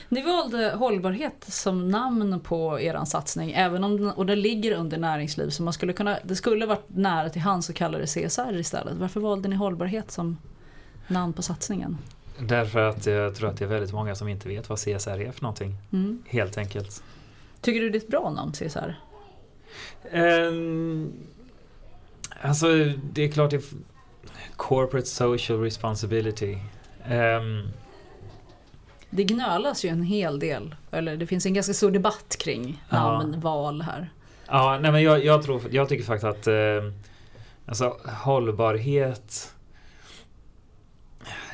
[0.08, 4.98] Ni valde hållbarhet som namn på er satsning, även om den, och den ligger under
[4.98, 5.50] näringsliv.
[5.50, 8.96] Så man skulle kunna, det skulle varit nära till hands att kalla det CSR istället.
[8.96, 10.36] Varför valde ni hållbarhet som
[11.08, 11.98] namn på satsningen?
[12.38, 15.32] Därför att jag tror att det är väldigt många som inte vet vad CSR är
[15.32, 15.76] för någonting.
[15.92, 16.22] Mm.
[16.26, 17.02] Helt enkelt.
[17.60, 18.94] Tycker du det är ett bra namn, CSR?
[20.10, 21.12] Ehm,
[22.40, 22.66] alltså
[23.12, 23.62] det är klart det,
[24.56, 26.58] corporate social responsibility.
[27.10, 27.68] Um,
[29.10, 33.24] det gnölas ju en hel del, eller det finns en ganska stor debatt kring ja.
[33.36, 34.10] val här.
[34.46, 36.92] Ja, nej men jag, jag, tror, jag tycker faktiskt att eh,
[37.66, 39.54] alltså, hållbarhet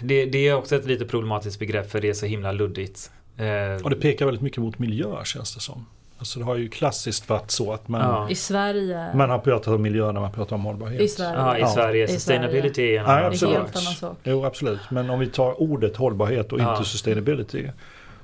[0.03, 3.11] det, det, är också ett lite problematiskt begrepp för det är så himla luddigt.
[3.37, 5.87] Eh, och det pekar väldigt mycket mot miljö känns det som.
[6.19, 8.31] Alltså det har ju klassiskt varit så att man, ja.
[8.31, 9.15] I Sverige.
[9.15, 11.01] man har pratat om miljö när man pratar om hållbarhet.
[11.01, 11.39] I Sverige.
[11.39, 11.69] Ja, i ja.
[11.69, 12.09] Sverige.
[12.09, 13.51] Sustainability är en annan sak.
[13.51, 14.17] Helt annan sak.
[14.25, 14.81] Jo, absolut.
[14.91, 16.77] Men om vi tar ordet hållbarhet och ja.
[16.77, 17.67] inte sustainability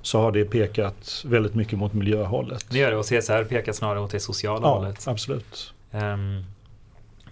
[0.03, 2.67] så har det pekat väldigt mycket mot miljöhållet.
[2.71, 5.09] Det gör det och CSR pekar snarare åt det sociala ja, hållet.
[5.09, 5.75] absolut.
[5.91, 6.45] Um,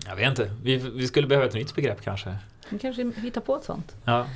[0.07, 2.37] jag vet inte, vi, vi skulle behöva ett nytt begrepp kanske.
[2.69, 3.97] Vi kanske hittar på ett sånt.
[4.05, 4.27] Ja,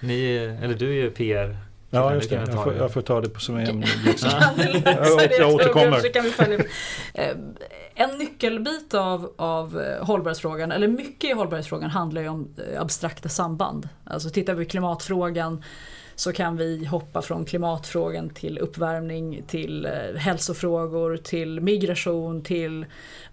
[0.00, 1.56] ni, eller du är ju PR
[1.94, 2.36] Ja, just det.
[2.36, 3.84] Jag får, jag får, ta det som en.
[4.04, 4.30] Liksom.
[4.84, 6.66] jag, jag återkommer.
[7.14, 7.36] Eh,
[7.94, 13.28] en nyckelbit av, av eh, hållbarhetsfrågan, eller mycket i hållbarhetsfrågan handlar ju om eh, abstrakta
[13.28, 13.88] samband.
[14.04, 15.64] Alltså tittar vi på klimatfrågan
[16.16, 22.86] så kan vi hoppa från klimatfrågan till uppvärmning, till hälsofrågor, till migration, till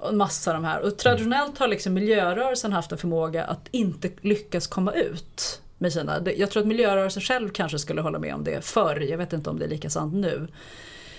[0.10, 0.82] en massa av de här.
[0.82, 6.22] Och traditionellt har liksom miljörörelsen haft en förmåga att inte lyckas komma ut med sina...
[6.38, 9.50] Jag tror att miljörörelsen själv kanske skulle hålla med om det förr, jag vet inte
[9.50, 10.48] om det är lika sant nu.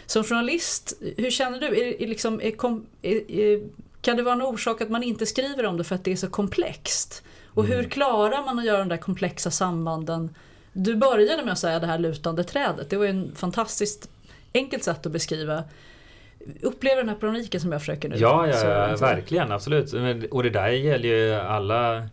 [0.06, 1.66] Som journalist, hur känner du?
[1.66, 3.60] Är, är liksom, är,
[4.00, 6.16] kan det vara en orsak att man inte skriver om det för att det är
[6.16, 7.22] så komplext?
[7.46, 7.90] Och hur mm.
[7.90, 10.34] klarar man att göra de där komplexa sambanden?
[10.72, 14.10] Du började med att säga det här lutande trädet, det var ju en fantastiskt
[14.54, 15.64] enkelt sätt att beskriva
[16.62, 18.16] Upplever den här paranoiken som jag försöker nu?
[18.16, 19.92] Ja, ja, ja verkligen, absolut.
[20.30, 22.08] Och det där gäller ju alla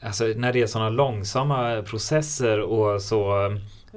[0.00, 3.52] Alltså när det är sådana långsamma processer och så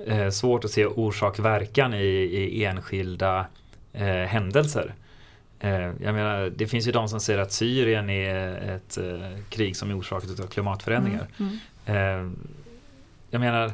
[0.08, 3.46] eh, svårt att se orsak-verkan i, i enskilda
[3.94, 4.94] eh, händelser.
[5.60, 9.76] Eh, jag menar, det finns ju de som säger att Syrien är ett eh, krig
[9.76, 11.28] som är orsakat av klimatförändringar.
[11.40, 12.26] Mm, mm.
[12.26, 12.32] Eh,
[13.30, 13.72] jag menar,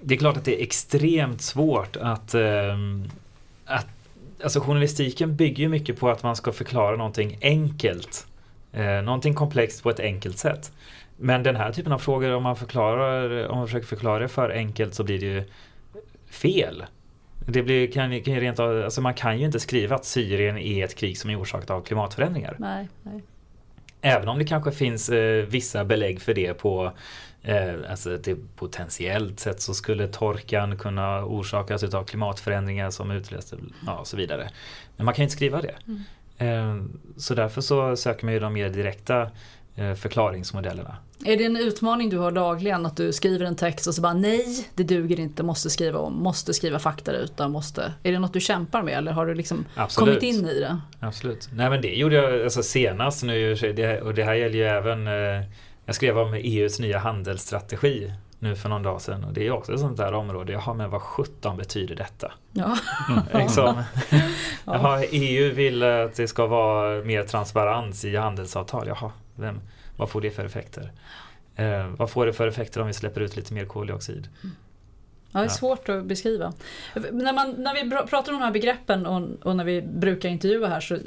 [0.00, 2.76] det är klart att det är extremt svårt att, eh,
[3.64, 3.86] att
[4.42, 8.26] Alltså journalistiken bygger ju mycket på att man ska förklara någonting enkelt.
[8.76, 10.72] Eh, någonting komplext på ett enkelt sätt.
[11.16, 14.50] Men den här typen av frågor, om man, förklarar, om man försöker förklara det för
[14.50, 15.44] enkelt så blir det ju
[16.30, 16.84] fel.
[17.46, 20.84] Det blir, kan, kan rent av, alltså man kan ju inte skriva att Syrien är
[20.84, 22.56] ett krig som är orsakat av klimatförändringar.
[22.58, 23.22] Nej, nej.
[24.00, 26.92] Även om det kanske finns eh, vissa belägg för det på
[27.42, 33.56] eh, alltså det potentiellt sett så skulle torkan kunna orsakas av klimatförändringar som utlöste
[33.86, 34.50] ja, och så vidare.
[34.96, 35.74] Men man kan inte skriva det.
[35.86, 36.02] Mm.
[36.38, 36.76] Eh,
[37.16, 39.30] så därför så söker man ju de mer direkta
[39.78, 40.96] Eh, förklaringsmodellerna.
[41.24, 44.14] Är det en utmaning du har dagligen att du skriver en text och så bara
[44.14, 47.92] nej, det duger inte, måste skriva om, måste skriva fakta utan måste.
[48.02, 49.64] Är det något du kämpar med eller har du liksom
[49.96, 50.80] kommit in i det?
[51.00, 51.48] Absolut.
[51.52, 53.52] Nej men det gjorde jag alltså senast nu
[54.02, 55.44] och det här gäller ju även eh,
[55.84, 59.72] Jag skrev om EUs nya handelsstrategi nu för någon dag sedan och det är också
[59.72, 60.52] ett sånt där område.
[60.52, 62.32] Jaha men vad sjutton betyder detta?
[62.52, 62.78] Ja.
[63.08, 63.22] Mm.
[63.42, 63.82] liksom,
[64.64, 68.88] jaha, EU vill att det ska vara mer transparens i handelsavtal.
[68.88, 69.60] Jaha, vem,
[69.96, 70.92] vad får det för effekter?
[71.56, 74.28] Eh, vad får det för effekter om vi släpper ut lite mer koldioxid?
[74.42, 74.56] Mm.
[75.32, 76.52] Ja, det är svårt att beskriva.
[76.94, 80.68] När, man, när vi pratar om de här begreppen och, och, när vi brukar intervjua
[80.68, 80.98] här så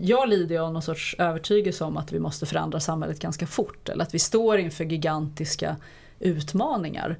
[0.00, 3.88] jag lider av någon sorts övertygelse om att vi måste förändra samhället ganska fort.
[3.88, 5.76] Eller att vi står inför gigantiska
[6.20, 7.16] utmaningar.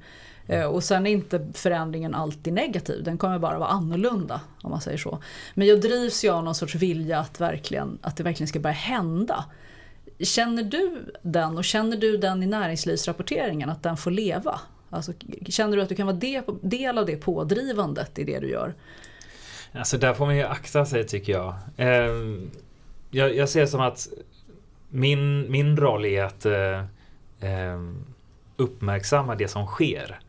[0.47, 4.81] Eh, och sen är inte förändringen alltid negativ, den kommer bara vara annorlunda om man
[4.81, 5.19] säger så.
[5.53, 8.73] Men jag drivs ju av någon sorts vilja att, verkligen, att det verkligen ska börja
[8.73, 9.45] hända.
[10.19, 14.59] Känner du den och känner du den i näringslivsrapporteringen att den får leva?
[14.89, 15.13] Alltså,
[15.47, 16.17] känner du att du kan vara
[16.61, 18.73] del av det pådrivandet i det du gör?
[19.71, 21.55] Alltså där får man ju akta sig tycker jag.
[21.77, 22.51] Ehm,
[23.11, 24.07] jag, jag ser det som att
[24.89, 26.79] min, min roll är att eh,
[27.49, 27.79] eh,
[28.57, 30.19] uppmärksamma det som sker.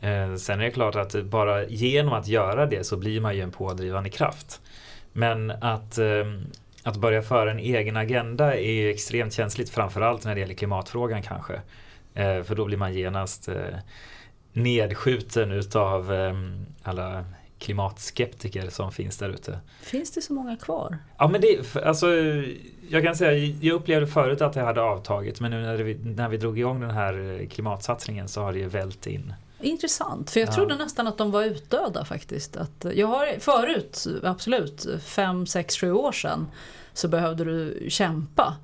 [0.00, 3.42] Eh, sen är det klart att bara genom att göra det så blir man ju
[3.42, 4.60] en pådrivande kraft.
[5.12, 6.24] Men att eh,
[6.82, 11.22] att börja föra en egen agenda är ju extremt känsligt framförallt när det gäller klimatfrågan
[11.22, 11.54] kanske.
[12.14, 13.56] Eh, för då blir man genast eh,
[14.52, 16.34] nedskjuten utav eh,
[16.82, 17.24] alla
[17.62, 19.58] klimatskeptiker som finns där ute.
[19.82, 20.98] Finns det så många kvar?
[21.18, 22.06] Ja men det, alltså
[22.88, 26.28] jag kan säga, jag upplevde förut att det hade avtagit men nu när vi, när
[26.28, 29.34] vi drog igång den här eh, klimatsatsningen så har det ju vält in.
[29.60, 30.52] Intressant, för jag ja.
[30.52, 32.56] trodde nästan att de var utdöda faktiskt.
[32.56, 36.46] Att jag har förut, absolut, fem, sex, sju år sedan
[36.92, 38.56] så behövde du kämpa.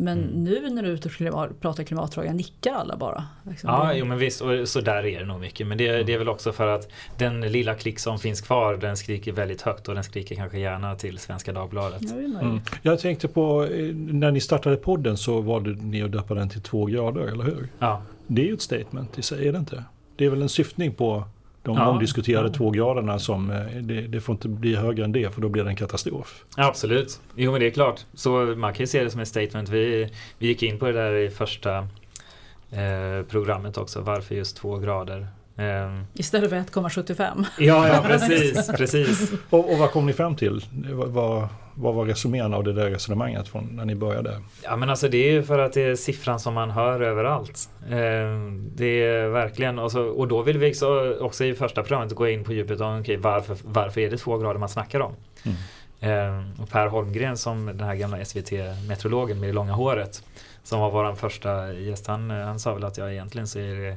[0.00, 0.44] Men Mm.
[0.44, 3.24] nu när du är ute och klimat, pratar klimatfrågan nickar alla bara.
[3.50, 3.70] Liksom.
[3.70, 5.66] Ja, jo men visst, och så där är det nog mycket.
[5.66, 6.88] Men det, det är väl också för att
[7.18, 10.94] den lilla klick som finns kvar, den skriker väldigt högt och den skriker kanske gärna
[10.94, 12.02] till Svenska Dagbladet.
[12.12, 12.60] Mm.
[12.82, 16.48] Jag tänkte på, eh, när ni startade podden så var det ni att döpa den
[16.48, 17.68] till två grader, eller hur?
[17.78, 19.84] Ja, Det är ju ett statement i sig, är det inte?
[20.16, 21.24] Det är väl en syftning på
[21.62, 22.52] de Ja, omdiskuterade ja.
[22.54, 25.64] två graderna som, eh, det, det får inte bli högre än det för då blir
[25.64, 26.44] det en katastrof.
[26.56, 27.20] absolut.
[27.36, 28.00] Jo men det är klart.
[28.14, 29.68] Så man kan ju se det som ett statement.
[29.68, 31.76] Vi, vi gick in på det där i första
[32.70, 34.00] eh, programmet också.
[34.00, 35.26] Varför just två grader?
[35.56, 37.44] Eh, Istället för 1,75.
[37.58, 39.32] ja, ja precis, precis.
[39.50, 40.64] Och, och vad kom ni fram till?
[40.92, 44.40] Vad, vad, var resumén av det där resonemanget från när ni började?
[44.62, 47.70] Ja men alltså det är ju för att det är siffran som man hör överallt.
[47.84, 47.90] Eh,
[48.74, 52.28] det är verkligen, och, så, och då vill vi också, också i första programmet gå
[52.28, 55.12] in på djupet om okay, varför, varför är det två grader man snackar om.
[55.42, 55.56] Mm.
[56.00, 60.22] Eh, och Per Holmgren som den här gamla SVT-meteorologen med det långa håret
[60.62, 63.96] som var vår första gäst, han, han sa väl att ja, egentligen så är det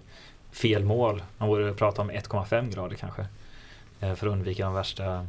[0.51, 1.23] fel mål.
[1.37, 3.25] Man borde prata om 1,5 grader kanske.
[3.99, 5.27] Eh, för att undvika de värsta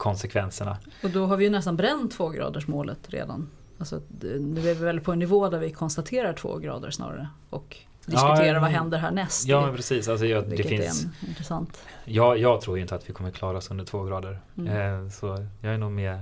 [0.00, 0.76] konsekvenserna.
[1.02, 3.48] Och då har vi ju nästan bränt tvågradersmålet redan.
[3.78, 7.28] Alltså, nu är vi väl på en nivå där vi konstaterar två grader snarare.
[7.50, 7.76] Och
[8.06, 9.46] diskuterar Ja, vad händer härnäst.
[9.46, 11.82] Ja men precis, alltså, jag, det finns intressant.
[12.04, 14.40] Jag, jag tror inte att vi kommer klara oss under två grader.
[14.58, 15.04] Mm.
[15.04, 16.18] Eh, så jag är nog med,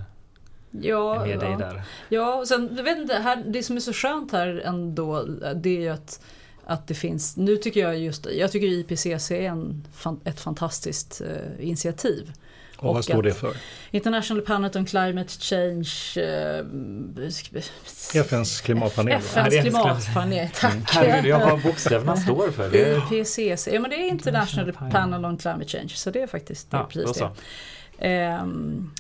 [0.70, 1.59] Ja, med dig ja.
[1.59, 1.83] där.
[2.09, 5.22] Ja, och sen, du vet inte, här, det som är så skönt här ändå,
[5.55, 6.20] det är ju att,
[6.64, 9.87] att det finns, nu tycker jag just, jag tycker IPCC är en,
[10.24, 12.33] ett fantastiskt eh, initiativ.
[12.79, 13.57] Och, Och vad står det för?
[13.91, 16.64] International Panel on Climate Change, eh,
[18.20, 19.18] FNs klimatpanel.
[19.18, 20.74] FNs det är en klimatpanel, tack.
[20.87, 22.76] Herregud, jag vad bokstäverna står för.
[22.76, 26.76] IPCC, ja men det är International Panel on Climate Change, så det är faktiskt det
[26.76, 27.31] är ja, precis det.
[27.99, 28.47] Eh,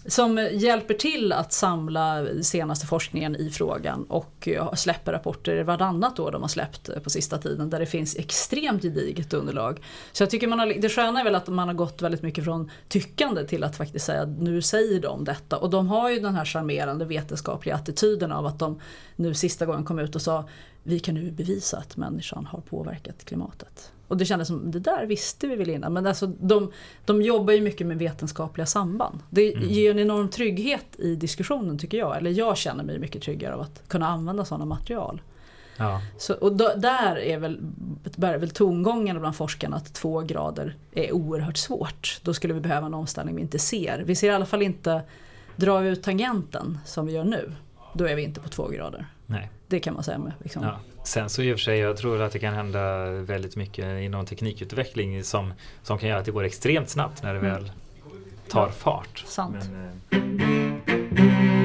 [0.06, 6.30] som hjälper till att samla senaste forskningen i frågan och eh, släpper rapporter vartannat år
[6.30, 9.80] de har släppt eh, på sista tiden där det finns extremt gediget underlag.
[10.12, 12.44] Så jag tycker man har, det sköna är väl att man har gått väldigt mycket
[12.44, 15.56] från tyckande till att faktiskt säga att nu säger de detta.
[15.56, 18.80] Och de har ju den här charmerande vetenskapliga attityden av att de
[19.16, 20.48] nu sista gången kom ut och sa
[20.88, 23.92] vi kan nu bevisa att människan har påverkat klimatet.
[24.08, 25.92] Och det kändes som, det där visste vi väl innan.
[25.92, 26.72] Men alltså, de,
[27.04, 29.18] de jobbar ju mycket med vetenskapliga samband.
[29.30, 29.68] Det Mm.
[29.68, 32.16] ger en enorm trygghet i diskussionen tycker jag.
[32.16, 35.22] Eller jag känner mig mycket tryggare av att kunna använda sådana material.
[35.76, 36.00] Ja.
[36.18, 37.58] Så, och då, där är väl,
[38.16, 42.20] bär väl tongången bland forskarna att två grader är oerhört svårt.
[42.22, 44.02] Då skulle vi behöva en omställning vi inte ser.
[44.06, 45.02] Vi ser i alla fall inte
[45.56, 47.52] dra ut tangenten som vi gör nu.
[47.94, 49.06] Då är vi inte på två grader.
[49.26, 49.50] Nej.
[49.68, 50.32] Det kan man säga med.
[50.42, 50.62] Liksom.
[50.62, 50.78] Ja.
[51.04, 54.26] Sen så i och för sig, jag tror att det kan hända väldigt mycket inom
[54.26, 55.52] teknikutveckling som,
[55.82, 57.52] som kan göra att det går extremt snabbt när det Mm.
[57.52, 57.72] väl
[58.48, 59.24] tar fart.
[59.26, 59.56] Sant.
[60.10, 60.44] Men,
[61.52, 61.57] eh,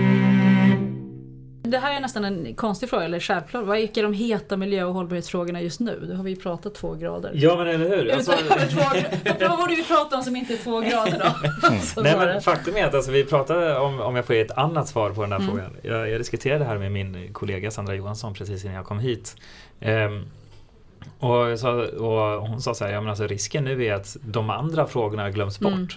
[1.74, 3.66] Det här är nästan en konstig fråga, eller självklart.
[3.66, 6.00] Vad är de heta miljö och hållbarhetsfrågorna just nu?
[6.00, 7.32] Det har vi ju pratat två grader.
[7.36, 8.12] ja men eller hur?
[8.12, 8.32] Alltså,
[9.50, 11.78] vad borde vi prata om som inte är två grader då?
[11.80, 14.58] Så Nej men faktum är att alltså, vi pratade om, om jag får ge ett
[14.58, 15.50] annat svar på den här Mm.
[15.50, 15.72] frågan.
[15.82, 19.36] Jag, jag diskuterade det här med min kollega Sandra Johansson precis innan jag kom hit.
[19.80, 20.26] Ehm,
[21.20, 24.50] och, sa, och hon sa så här, ja men alltså risken nu är att de
[24.50, 25.74] andra frågorna glöms bort.
[25.74, 25.88] Mm.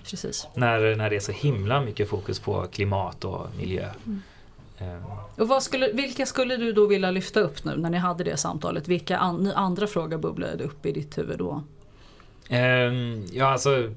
[0.55, 3.89] När, när det är så himla mycket fokus på klimat och miljö.
[4.07, 4.23] Mm.
[4.79, 5.03] Ehm,
[5.37, 8.37] Och vad skulle, vilka skulle du då vilja lyfta upp nu när ni hade det
[8.37, 8.89] samtalet?
[8.89, 11.63] Vilka an, andra frågor bubblade upp i ditt huvud då?
[12.49, 13.93] Ehm, ja, alltså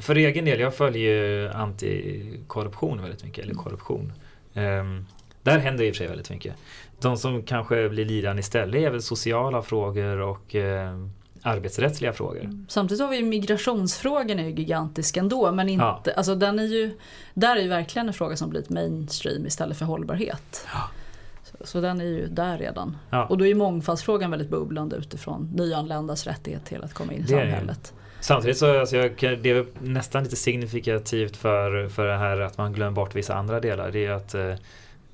[0.00, 4.12] för egen del, jag följer ju antikorruption väldigt mycket, eller korruption.
[4.54, 5.06] Ehm,
[5.42, 6.54] där händer i och för sig väldigt mycket.
[7.00, 11.06] De som kanske blir lidande istället är väl sociala frågor och eh,
[11.42, 12.50] arbetsrättsliga frågor.
[12.68, 16.02] Samtidigt har vi ju migrationsfrågan är ju gigantisk ändå men inte, Ja.
[16.16, 16.96] alltså den är ju,
[17.34, 20.66] där är ju verkligen en fråga som blivit mainstream istället för hållbarhet.
[21.44, 22.96] Så, så den är ju där redan.
[23.10, 23.24] Ja.
[23.26, 27.22] Och då är ju mångfaldsfrågan väldigt bubblande utifrån nyanländas rättighet till att komma in i
[27.22, 27.92] Det samhället.
[28.20, 29.12] Samtidigt så alltså jag,
[29.42, 33.60] det är nästan lite signifikativt för, för det här att man glömmer bort vissa andra
[33.60, 33.90] delar.
[33.90, 34.54] Det är att eh,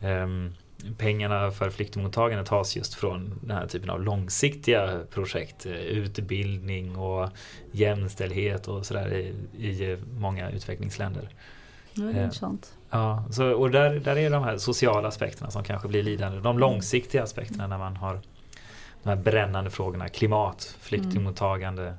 [0.01, 0.55] ehm,
[0.99, 5.66] pengarna för flyktingmottagande tas just från den här typen av långsiktiga projekt.
[5.66, 7.31] eh, Utbildning och
[7.72, 9.35] jämställdhet och sådär i,
[9.66, 11.29] i många utvecklingsländer.
[11.95, 12.74] Ja, det är Eh, intressant.
[12.91, 16.41] Ja, så, och där, där är de här sociala aspekterna som kanske blir lidande.
[16.41, 18.20] De långsiktiga aspekterna när man har
[19.03, 20.09] de här brännande frågorna.
[20.09, 21.95] Klimat, flyktingmottagande.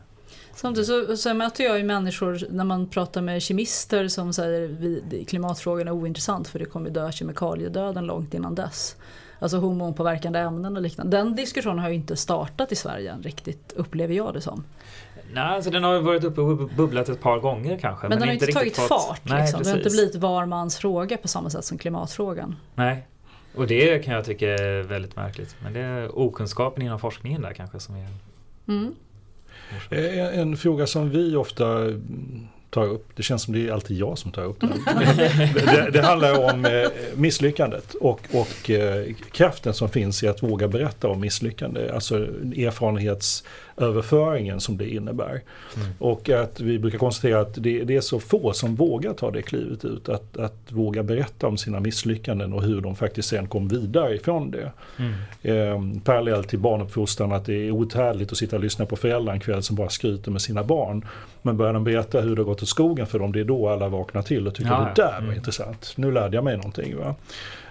[0.57, 4.69] Samtidigt så, så möter jag ju människor när man pratar med kemister som säger
[5.21, 8.95] att klimatfrågan är ointressant för det kommer dö kemikaliedöden långt innan dess.
[9.39, 11.17] Alltså hormonpåverkande ämnen och liknande.
[11.17, 14.63] Den diskussionen har ju inte startat i Sverige än riktigt, upplever jag det som.
[15.33, 18.07] Nej, alltså den har varit uppe och bubblat ett par gånger kanske.
[18.07, 19.21] Men, den har inte tagit fart.
[19.23, 19.63] Nej, liksom.
[19.63, 22.55] Det har inte blivit var mans fråga på samma sätt som klimatfrågan.
[22.75, 23.07] Nej.
[23.55, 25.55] Och det kan jag tycka är väldigt märkligt.
[25.63, 28.07] Men det är okunskapen inom forskningen där kanske som är...
[28.67, 28.95] Mm.
[29.89, 31.87] En, en fråga som vi ofta
[32.69, 34.67] tar upp, det känns som det är alltid jag som tar upp det.
[35.65, 40.67] det, det handlar om eh, misslyckandet och, och eh, kraften som finns i att våga
[40.67, 41.89] berätta om misslyckande.
[41.89, 42.27] Alltså
[43.77, 45.41] erfarenhetsöverföringen som det innebär.
[45.75, 45.87] Mm.
[45.99, 49.41] Och att vi brukar konstatera att det, det, är så få som vågar ta det
[49.41, 50.09] klivet ut.
[50.09, 54.51] Att, att våga berätta om sina misslyckanden och hur de faktiskt sen kom vidare ifrån
[54.51, 54.71] det.
[54.97, 55.13] Mm.
[55.41, 59.39] Eh, parallellt till barnuppfostran att det är outhärdligt att sitta och lyssna på föräldrar en
[59.39, 61.05] kväll som bara skryter med sina barn.
[61.41, 63.69] Men börjar de berätta hur det har gått åt skogen för dem, det är då
[63.69, 65.35] alla vaknar till och tycker ja, det där var mm.
[65.35, 65.93] intressant.
[65.95, 66.97] Nu lärde jag mig någonting.
[66.97, 67.15] Va?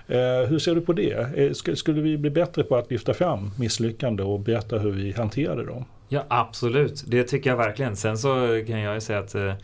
[0.09, 1.37] Eh, hur ser du på det?
[1.37, 5.65] Eh, skulle vi bli bättre på att lyfta fram misslyckande och berätta hur vi hanterade
[5.65, 5.85] dem?
[6.09, 7.97] Ja absolut, det tycker jag verkligen.
[7.97, 9.55] Sen så kan jag ju säga att eh,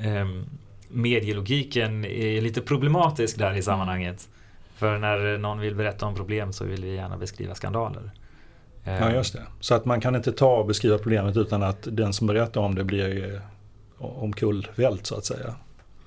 [0.00, 0.44] ehm,
[0.88, 4.28] medielogiken är lite problematisk där i sammanhanget.
[4.74, 8.10] För när någon vill berätta om problem så vill vi gärna beskriva skandaler.
[8.84, 9.42] Ja just det.
[9.60, 12.74] Så att man kan inte ta och beskriva problemet utan att den som berättar om
[12.74, 13.40] det blir eh,
[13.98, 15.54] omkullvält så att säga.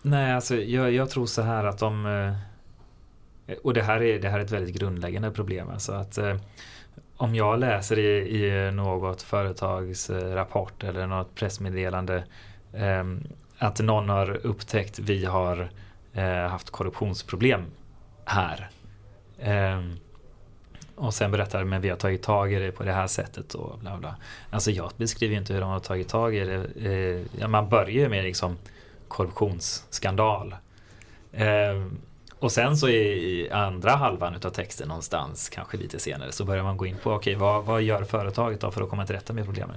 [0.02, 2.06] Nej, alltså jag, jag, tror så här att de...
[3.48, 5.70] Eh, och det här är, det här är ett väldigt grundläggande problem.
[5.70, 6.36] Alltså att eh,
[7.20, 12.24] om jag läser i, i något företags eh, rapport eller något pressmeddelande
[12.74, 13.24] ehm,
[13.57, 15.70] att någon har upptäckt vi har
[16.13, 17.65] eh, haft korruptionsproblem
[18.26, 18.70] här
[19.39, 19.95] ehm,
[20.95, 23.80] och sen berättar men vi har tagit tag i det på det här sättet och
[23.80, 24.15] bla bla.
[24.49, 27.26] Alltså jag beskriver inte hur de har tagit tag i det.
[27.39, 28.57] Eh, man börjar ju med liksom
[29.07, 30.55] korruptionsskandal.
[31.34, 31.97] Ehm,
[32.40, 36.78] och sen så i andra halvan av texten någonstans, kanske lite senare, så börjar man
[36.78, 39.34] gå in på okej, okay, vad, vad gör företaget då för att komma till rätta
[39.34, 39.76] med problemen?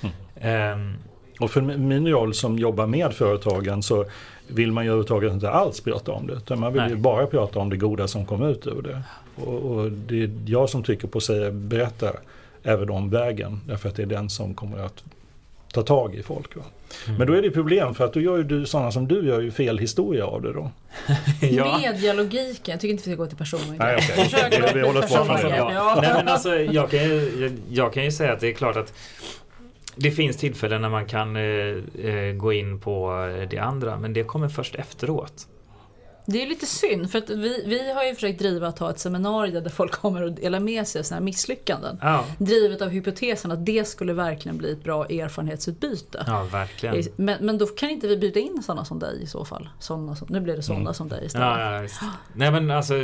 [0.00, 0.90] Mm.
[0.92, 0.98] Eh,
[1.40, 4.04] och för min roll som jobbar med företagen så
[4.48, 6.32] vill man ju överhuvudtaget inte alls prata om det.
[6.32, 6.90] Utan man vill Nej.
[6.90, 9.02] ju bara prata om det goda som kommer ut ur det.
[9.36, 12.12] Och, och, det är jag som trycker på att säga, berätta
[12.62, 13.60] även om vägen.
[13.66, 15.04] Därför att det är den som kommer att
[15.74, 16.56] ta tag i folk.
[16.56, 17.18] Mm.
[17.18, 19.40] Men då är det problem för att då gör ju du, sådana som du gör
[19.40, 20.70] ju fel historia av det då.
[21.40, 21.78] ja.
[21.78, 23.76] Medialogiken, jag tycker inte vi ska gå till personer.
[23.78, 24.74] Nej, okay.
[24.74, 25.98] vi håller på ja.
[26.02, 28.76] Nej, men alltså, jag, kan ju, jag, jag kan ju säga att det är klart
[28.76, 28.92] att
[29.96, 34.24] det finns tillfällen när man kan eh, eh, gå in på det andra men det
[34.24, 35.46] kommer först efteråt.
[36.26, 38.98] Det är lite synd för att vi, vi har ju försökt driva att ha ett
[38.98, 41.98] seminarium där folk kommer och delar med sig av sina misslyckanden.
[42.02, 42.24] Ja.
[42.38, 46.24] Drivet av hypotesen att det skulle verkligen bli ett bra erfarenhetsutbyte.
[46.26, 47.04] Ja, verkligen.
[47.16, 49.68] Men, men då kan inte vi bjuda in sådana som dig i så fall.
[49.78, 50.94] Såna som, nu blir det sådana mm.
[50.94, 51.48] som dig istället.
[51.48, 51.88] Ja, ja,
[52.32, 52.94] Nej men alltså,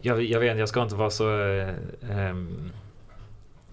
[0.00, 2.72] jag, jag vet jag ska inte vara så eh, um,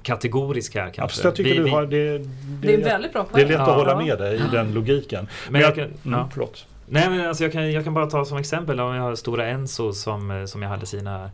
[0.01, 1.01] kategorisk här kanske.
[1.01, 2.27] Absolut, jag tycker vi, du har, det, det,
[2.61, 3.75] det är väldigt bra Det är lätt att ja.
[3.75, 5.27] hålla med dig i den logiken.
[5.49, 6.65] Men jag, jag kan, mm, förlåt.
[6.89, 9.47] Nej men alltså jag kan, jag kan bara ta som exempel om jag har Stora
[9.47, 11.31] Enso som, som jag hade sina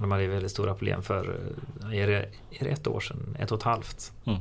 [0.00, 1.36] de hade väldigt stora problem för,
[1.92, 3.36] är det, är det ett år sedan?
[3.38, 4.12] Ett och ett halvt?
[4.24, 4.40] Mm.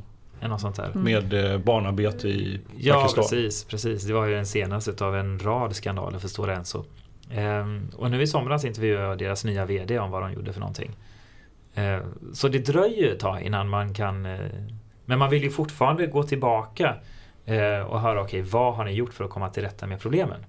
[0.49, 0.89] Något sånt där.
[0.89, 1.03] Mm.
[1.03, 3.23] Med eh, barnarbete i ja, Pakistan?
[3.23, 4.03] Ja precis, precis.
[4.03, 6.83] Det var ju den senaste av en rad skandaler för Stora Enso.
[7.31, 10.59] Ehm, och nu i somras intervjuade jag deras nya VD om vad de gjorde för
[10.59, 10.91] någonting.
[11.75, 12.01] Ehm,
[12.33, 14.39] så det dröjer ett tag innan man kan eh,
[15.05, 16.95] Men man vill ju fortfarande gå tillbaka
[17.45, 19.99] Eh, och höra, okej, okay, vad har ni gjort för att komma till rätta med
[19.99, 20.45] problemen?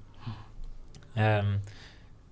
[1.15, 1.61] Mm.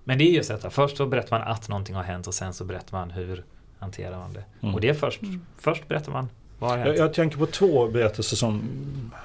[0.03, 2.53] men det är just detta, först så berättar man att någonting har hänt och sen
[2.53, 3.43] så berättar man hur
[3.79, 4.43] hanterar man det.
[4.61, 4.75] Mm.
[4.75, 5.21] Och det är först,
[5.57, 6.29] först berättar man.
[6.59, 8.61] Jag, jag tänker på två berättelser som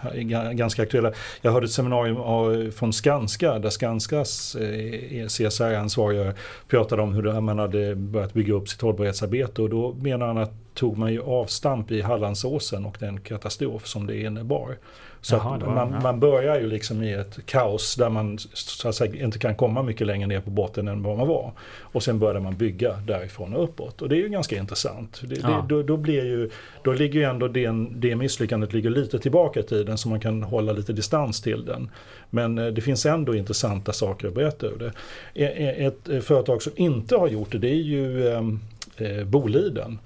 [0.03, 1.13] är ganska aktuella.
[1.43, 6.35] Jag hörde ett seminarium från Skanska där Skanskas eh, CSR-ansvariga
[6.69, 10.53] pratade om hur man hade börjat bygga upp sitt hållbarhetsarbete och då menar han att
[10.81, 14.77] tog man ju avstamp i Hallandsåsen och den katastrof som det innebar.
[15.21, 16.01] Så Jaha, var, man, ja.
[16.01, 19.83] man, börjar ju liksom i ett kaos där man så att säga, inte kan komma
[19.83, 21.53] mycket längre ner på botten än vad man var.
[21.81, 24.03] Och sen började man bygga därifrån och uppåt.
[24.03, 25.21] Och det är ju ganska intressant.
[25.25, 25.49] Det, ja.
[25.49, 26.51] det, då, då, blir ju,
[26.83, 30.43] då ligger ju ändå den, det misslyckandet ligger lite tillbaka i tiden så man kan
[30.43, 31.91] hålla lite distans till den.
[32.31, 34.93] Men eh, det finns ändå intressanta saker att berätta ur det.
[35.35, 38.61] E, e, ett, ett företag som inte har gjort det, det är ju ehm,
[38.97, 39.99] eh, Boliden.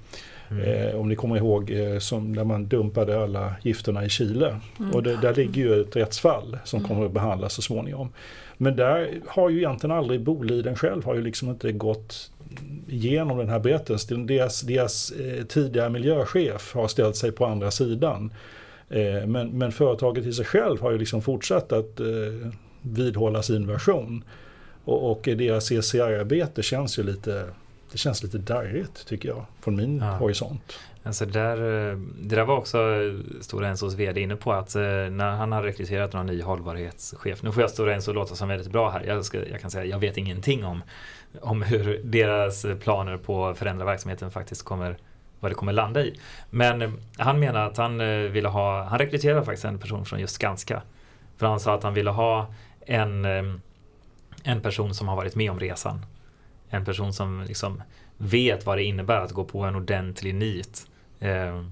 [0.50, 0.88] Mm.
[0.88, 4.60] Eh, om ni kommer ihåg eh, som när man dumpade alla gifterna i Chile.
[4.78, 4.90] Mm.
[4.90, 6.88] Och det, där ligger ju ett rättsfall som mm.
[6.88, 8.12] kommer att behandlas så småningom.
[8.56, 12.30] Men där har ju egentligen aldrig Boliden själv har ju liksom inte gått
[12.88, 14.26] igenom den här berättelsen.
[14.26, 18.32] Deras, deras eh, tidigare miljöchef har ställt sig på andra sidan.
[18.88, 22.06] Eh, men, men företaget i sig själv har ju liksom fortsatt att eh,
[22.82, 24.24] vidhålla sin version.
[24.84, 27.44] Och, och deras CCR-arbete känns ju lite
[27.94, 30.16] det känns lite darrigt tycker jag, från min ja.
[30.16, 30.78] horisont.
[31.02, 32.78] Alltså där, eh, det där var också
[33.40, 37.42] Stora Ensos VD inne på att eh, när han har rekryterat någon ny hållbarhetschef.
[37.42, 39.04] Nu får jag Stora Enso låta som väldigt bra här.
[39.06, 40.82] Jag, ska, jag kan säga jag vet ingenting om,
[41.40, 44.96] om hur deras planer på att förändra verksamheten faktiskt kommer
[45.40, 46.20] vad det kommer landa i.
[46.50, 47.98] Men eh, han menar att han
[48.32, 50.82] ville ha, han rekryterade faktiskt en person från just Skanska.
[51.36, 52.54] För han sa att han ville ha
[52.86, 53.24] en,
[54.44, 56.06] en person som har varit med om resan.
[56.74, 57.82] En person som liksom
[58.18, 60.86] vet vad det innebär att gå på en ordentlig nit
[61.24, 61.64] Eh,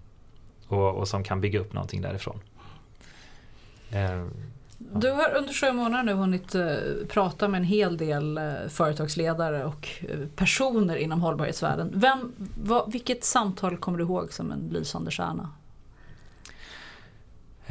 [0.68, 2.40] och, och, som kan bygga upp någonting därifrån.
[3.90, 4.24] Eh, ja.
[4.78, 6.74] Du har under sju månader nu hunnit eh,
[7.08, 11.90] prata med en hel del eh, företagsledare och eh, personer inom hållbarhetsvärlden.
[11.94, 12.32] Vem,
[12.62, 15.50] vad, vilket samtal kommer du ihåg som en lysande stjärna?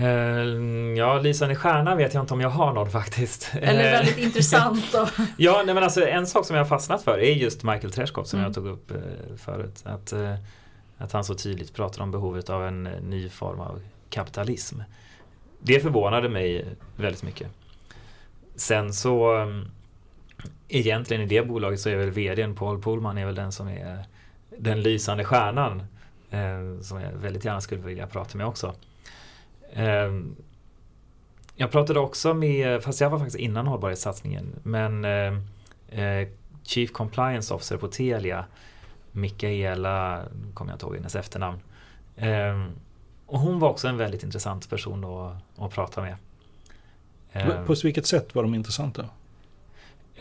[0.02, 3.52] Eh, ja, lysande stjärna vet jag inte om jag har någon faktiskt.
[3.54, 5.08] Eller väldigt intressant då.
[5.38, 8.24] ja, nej, men alltså, en sak som jag har fastnat för är just Michael Treschow
[8.24, 8.48] som mm.
[8.48, 8.92] jag tog upp
[9.38, 9.82] förut.
[9.84, 10.14] Att,
[10.98, 14.80] att han så tydligt pratar om behovet av en eh, ny form av kapitalism.
[15.60, 17.48] Det förvånade mig väldigt mycket.
[18.56, 19.46] Sen så
[20.68, 24.06] egentligen i det bolaget så är väl VDn Paul Polman är väl den som är
[24.58, 25.84] den lysande stjärnan.
[26.30, 28.76] Eh, som jag väldigt gärna skulle vilja prata med också.
[29.74, 30.12] Eh,
[31.56, 35.34] jag pratade också med, fast jag var faktiskt innan hållbarhetssatsningen, men eh,
[35.90, 36.28] eh
[36.64, 38.46] Chief Compliance Officer på Telia
[39.12, 40.22] Mikaela,
[40.54, 41.60] kommer jag inte ihåg hennes efternamn.
[42.16, 42.66] Eh,
[43.26, 46.16] och hon var också en väldigt intressant person att, att prata med.
[47.66, 49.06] På vilket sätt var de intressanta?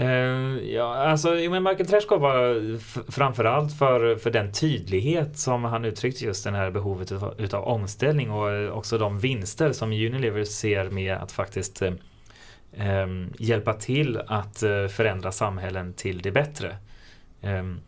[0.00, 2.78] Eh, ja, alltså men Michael Tereshkov var
[3.10, 8.30] framförallt för, för den tydlighet som han uttryckte just det här behovet utav, utav omställning
[8.30, 11.92] och eh, också de vinster som Unilever ser med att faktiskt eh,
[12.76, 16.76] ehm, hjälpa till att eh, förändra samhällen till det bättre.
[17.42, 17.80] Ehm,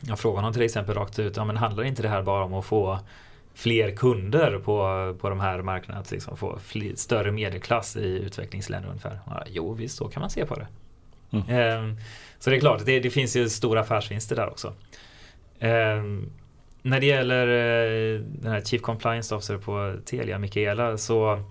[0.00, 2.54] jag frågade honom till exempel rakt ut, ja, men handlar inte det här bara om
[2.54, 2.98] att få
[3.54, 6.00] fler kunder på, på de här marknaderna?
[6.00, 9.20] Att liksom få fler, större medelklass i utvecklingsländer ungefär?
[9.26, 10.66] Ja, jo visst, så kan man se på det.
[11.30, 11.96] Mm.
[12.38, 14.74] Så det är klart, det, det, finns ju stora affärsvinster där också.
[15.58, 16.30] Ehm,
[16.82, 21.42] när det gäller eh, den här Chief Compliance Officer på Telia, Mikaela, så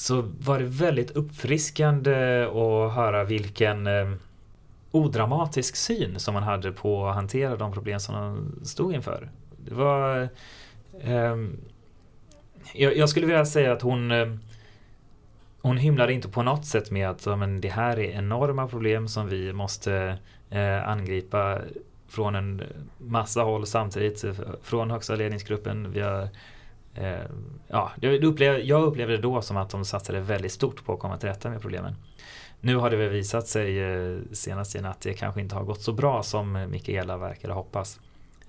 [0.00, 4.12] så var det väldigt uppfriskande att höra vilken eh,
[4.90, 9.30] odramatisk syn som man hade på att hantera de problem som man stod inför.
[9.64, 10.28] Det var...
[11.00, 11.36] Eh,
[12.74, 14.26] jag, jag, skulle vilja säga att hon eh,
[15.62, 19.28] hon hymlade inte på något sätt med att men, det här är enorma problem som
[19.28, 20.18] vi måste
[20.50, 21.58] eh, angripa
[22.08, 22.62] från en
[22.98, 24.24] massa håll samtidigt.
[24.24, 25.92] Eh, från högsta ledningsgruppen.
[25.92, 26.28] Vi har,
[26.94, 27.18] eh,
[27.68, 31.00] ja, jag, upplevde, jag upplevde det då som att de satsade väldigt stort på att
[31.00, 31.94] komma till rätta med problemen.
[32.60, 35.82] Nu har det väl visat sig eh, senast igen att det kanske inte har gått
[35.82, 38.00] så bra som Mikaela verkade hoppas.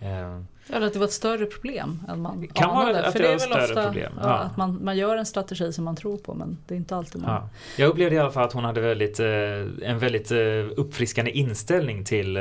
[0.01, 2.93] Eh, Eller att det var ett större problem än man kan anade.
[2.93, 4.13] Vara att För det, det är väl ofta problem.
[4.21, 4.29] Ja.
[4.29, 7.21] att man, man gör en strategi som man tror på men det är inte alltid
[7.21, 7.31] man...
[7.31, 7.49] Ja.
[7.77, 10.31] Jag upplevde i alla fall att hon hade väldigt, eh, en väldigt
[10.75, 12.37] uppfriskande inställning till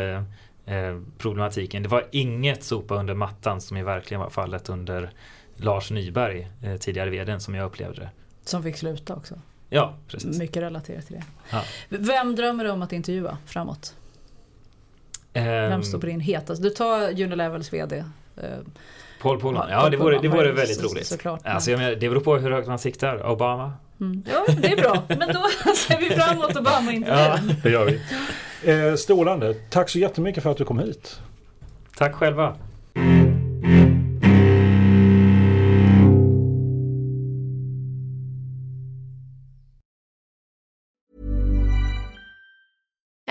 [1.18, 1.82] problematiken.
[1.82, 5.10] Det var inget sopa under mattan som i verkligen var fallet under
[5.56, 6.50] Lars Nyberg,
[6.80, 8.10] tidigare vd som jag upplevde det.
[8.44, 9.34] Som fick sluta också.
[9.70, 10.38] Ja, precis.
[10.38, 11.24] Mycket relaterat till det.
[11.50, 11.62] Ja.
[11.88, 13.94] Vem drömmer du om att intervjua framåt?
[15.34, 16.62] Um, Vem står på din hetaste?
[16.62, 17.96] Du tar Unilevels VD.
[17.96, 18.04] Uh,
[18.44, 18.50] eh,
[19.22, 21.06] Paul Polman, ja, det vore, det vore väldigt roligt.
[21.06, 23.30] Såklart, alltså, menar, det beror på hur högt man siktar.
[23.30, 23.72] Obama?
[24.00, 24.22] Mm.
[24.26, 25.02] Ja, det är bra.
[25.08, 27.48] Men då ser vi fram emot Obama intervjun.
[27.48, 28.00] Ja, det gör vi.
[28.72, 29.54] Eh, strålande.
[29.54, 31.20] Tack så jättemycket för att du kom hit.
[31.96, 32.56] Tack själva.